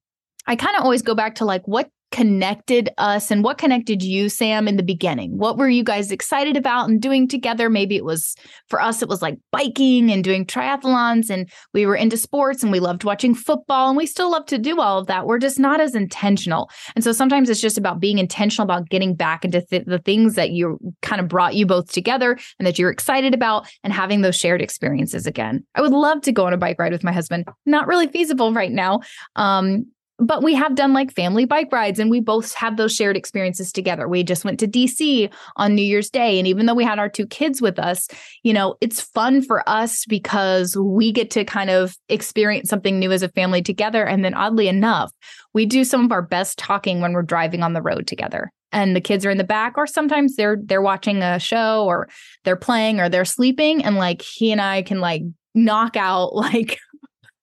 [0.47, 4.29] I kind of always go back to like, what connected us and what connected you
[4.29, 5.37] sam in the beginning?
[5.37, 7.69] What were you guys excited about and doing together?
[7.69, 8.35] Maybe it was
[8.69, 12.73] for us it was like biking and doing triathlons and we were into sports and
[12.73, 15.27] we loved watching football and we still love to do all of that.
[15.27, 16.71] We're just not as intentional.
[16.95, 20.35] And so sometimes it's just about being intentional about getting back into th- the things
[20.35, 24.23] that you kind of brought you both together and that you're excited about and having
[24.23, 25.65] those shared experiences again.
[25.75, 27.47] I would love to go on a bike ride with my husband.
[27.67, 29.01] Not really feasible right now
[29.37, 29.87] um
[30.19, 33.73] but we have done like family bike rides and we both have those shared experiences
[33.73, 34.09] together.
[34.09, 36.39] We just went to DC on New Year's Day.
[36.39, 38.09] And even though we had our two kids with us,
[38.43, 43.13] you know, it's fun for us because we get to kind of experience something new
[43.13, 44.05] as a family together.
[44.05, 45.13] And then oddly enough,
[45.55, 48.95] we do some of our best talking when we're driving on the road together and
[48.95, 52.09] the kids are in the back or sometimes they're they're watching a show or
[52.45, 55.23] they're playing or they're sleeping and like he and I can like
[55.55, 56.79] knock out like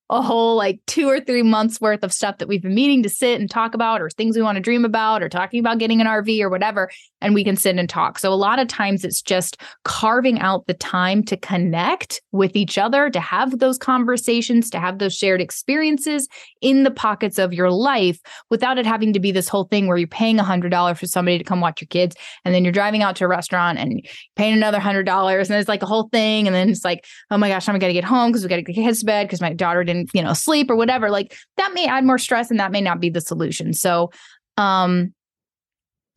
[0.09, 3.09] a whole like two or three months worth of stuff that we've been meaning to
[3.09, 5.99] sit and talk about or things we want to dream about or talking about getting
[5.99, 6.91] an RV or whatever
[7.25, 8.19] and we can sit and talk.
[8.19, 12.77] So a lot of times it's just carving out the time to connect with each
[12.77, 16.27] other, to have those conversations, to have those shared experiences
[16.61, 18.19] in the pockets of your life
[18.51, 21.07] without it having to be this whole thing where you're paying a hundred dollars for
[21.07, 22.15] somebody to come watch your kids
[22.45, 25.67] and then you're driving out to a restaurant and paying another hundred dollars and it's
[25.67, 28.31] like a whole thing and then it's like, oh my gosh, I'm gonna get home
[28.31, 30.75] because we gotta get kids to bed because my daughter didn't, you know, sleep or
[30.75, 31.09] whatever.
[31.09, 33.73] Like that may add more stress and that may not be the solution.
[33.73, 34.11] So
[34.57, 35.11] um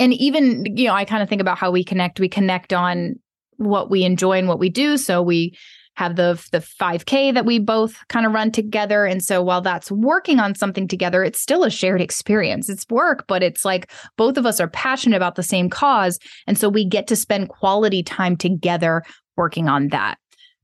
[0.00, 3.14] and even you know i kind of think about how we connect we connect on
[3.58, 4.96] what we enjoy and what we do.
[4.96, 5.56] So we
[5.94, 9.04] have the the 5k that we both kind of run together.
[9.04, 12.68] And so while that's working on something together it's still a shared experience.
[12.68, 16.20] It's work but it's like both of us are passionate about the same cause.
[16.46, 19.02] And so we get to spend quality time together
[19.36, 20.18] working on that.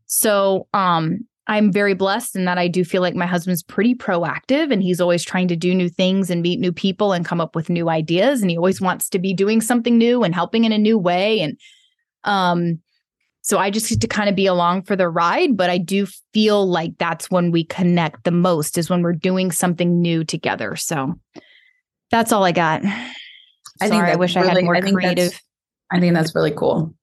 [0.07, 4.73] So um I'm very blessed in that I do feel like my husband's pretty proactive
[4.73, 7.55] and he's always trying to do new things and meet new people and come up
[7.55, 10.73] with new ideas and he always wants to be doing something new and helping in
[10.73, 11.59] a new way and
[12.25, 12.81] um
[13.43, 16.07] so I just get to kind of be along for the ride but I do
[16.33, 20.77] feel like that's when we connect the most is when we're doing something new together
[20.77, 21.15] so
[22.11, 22.83] that's all I got.
[23.81, 25.39] I think I wish really, I had more I creative.
[25.91, 26.95] I think that's really cool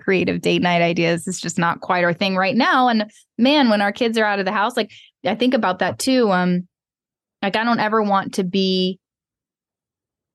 [0.00, 1.28] creative date night ideas.
[1.28, 2.88] is just not quite our thing right now.
[2.88, 4.90] And man, when our kids are out of the house, like
[5.24, 6.30] I think about that too.
[6.30, 6.66] Um,
[7.42, 8.98] like I don't ever want to be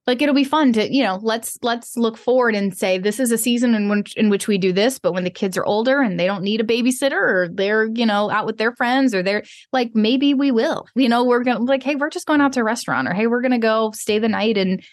[0.08, 3.32] like it'll be fun to you know let's let's look forward and say this is
[3.32, 6.02] a season in which in which we do this but when the kids are older
[6.02, 9.24] and they don't need a babysitter or they're you know out with their friends or
[9.24, 9.44] they're
[9.74, 12.60] like maybe we will you know we're gonna like hey we're just going out to
[12.60, 14.84] a restaurant or hey we're gonna go stay the night and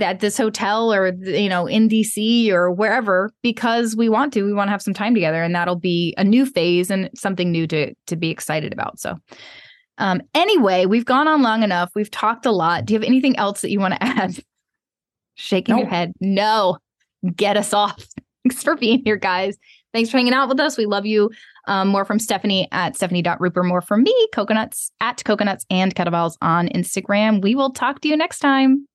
[0.00, 4.52] at this hotel or you know in DC or wherever because we want to we
[4.52, 7.66] want to have some time together and that'll be a new phase and something new
[7.66, 9.18] to to be excited about so.
[9.98, 11.90] Um anyway we've gone on long enough.
[11.94, 12.86] We've talked a lot.
[12.86, 14.38] Do you have anything else that you want to add?
[15.34, 15.82] Shaking nope.
[15.82, 16.12] your head.
[16.20, 16.78] No.
[17.34, 18.04] Get us off.
[18.44, 19.56] Thanks for being here guys.
[19.92, 20.78] Thanks for hanging out with us.
[20.78, 21.30] We love you.
[21.66, 23.64] Um, more from Stephanie at Stephanie.Ruper.
[23.64, 27.42] More from me, coconuts at coconuts and kettlebells on Instagram.
[27.42, 28.88] We will talk to you next time.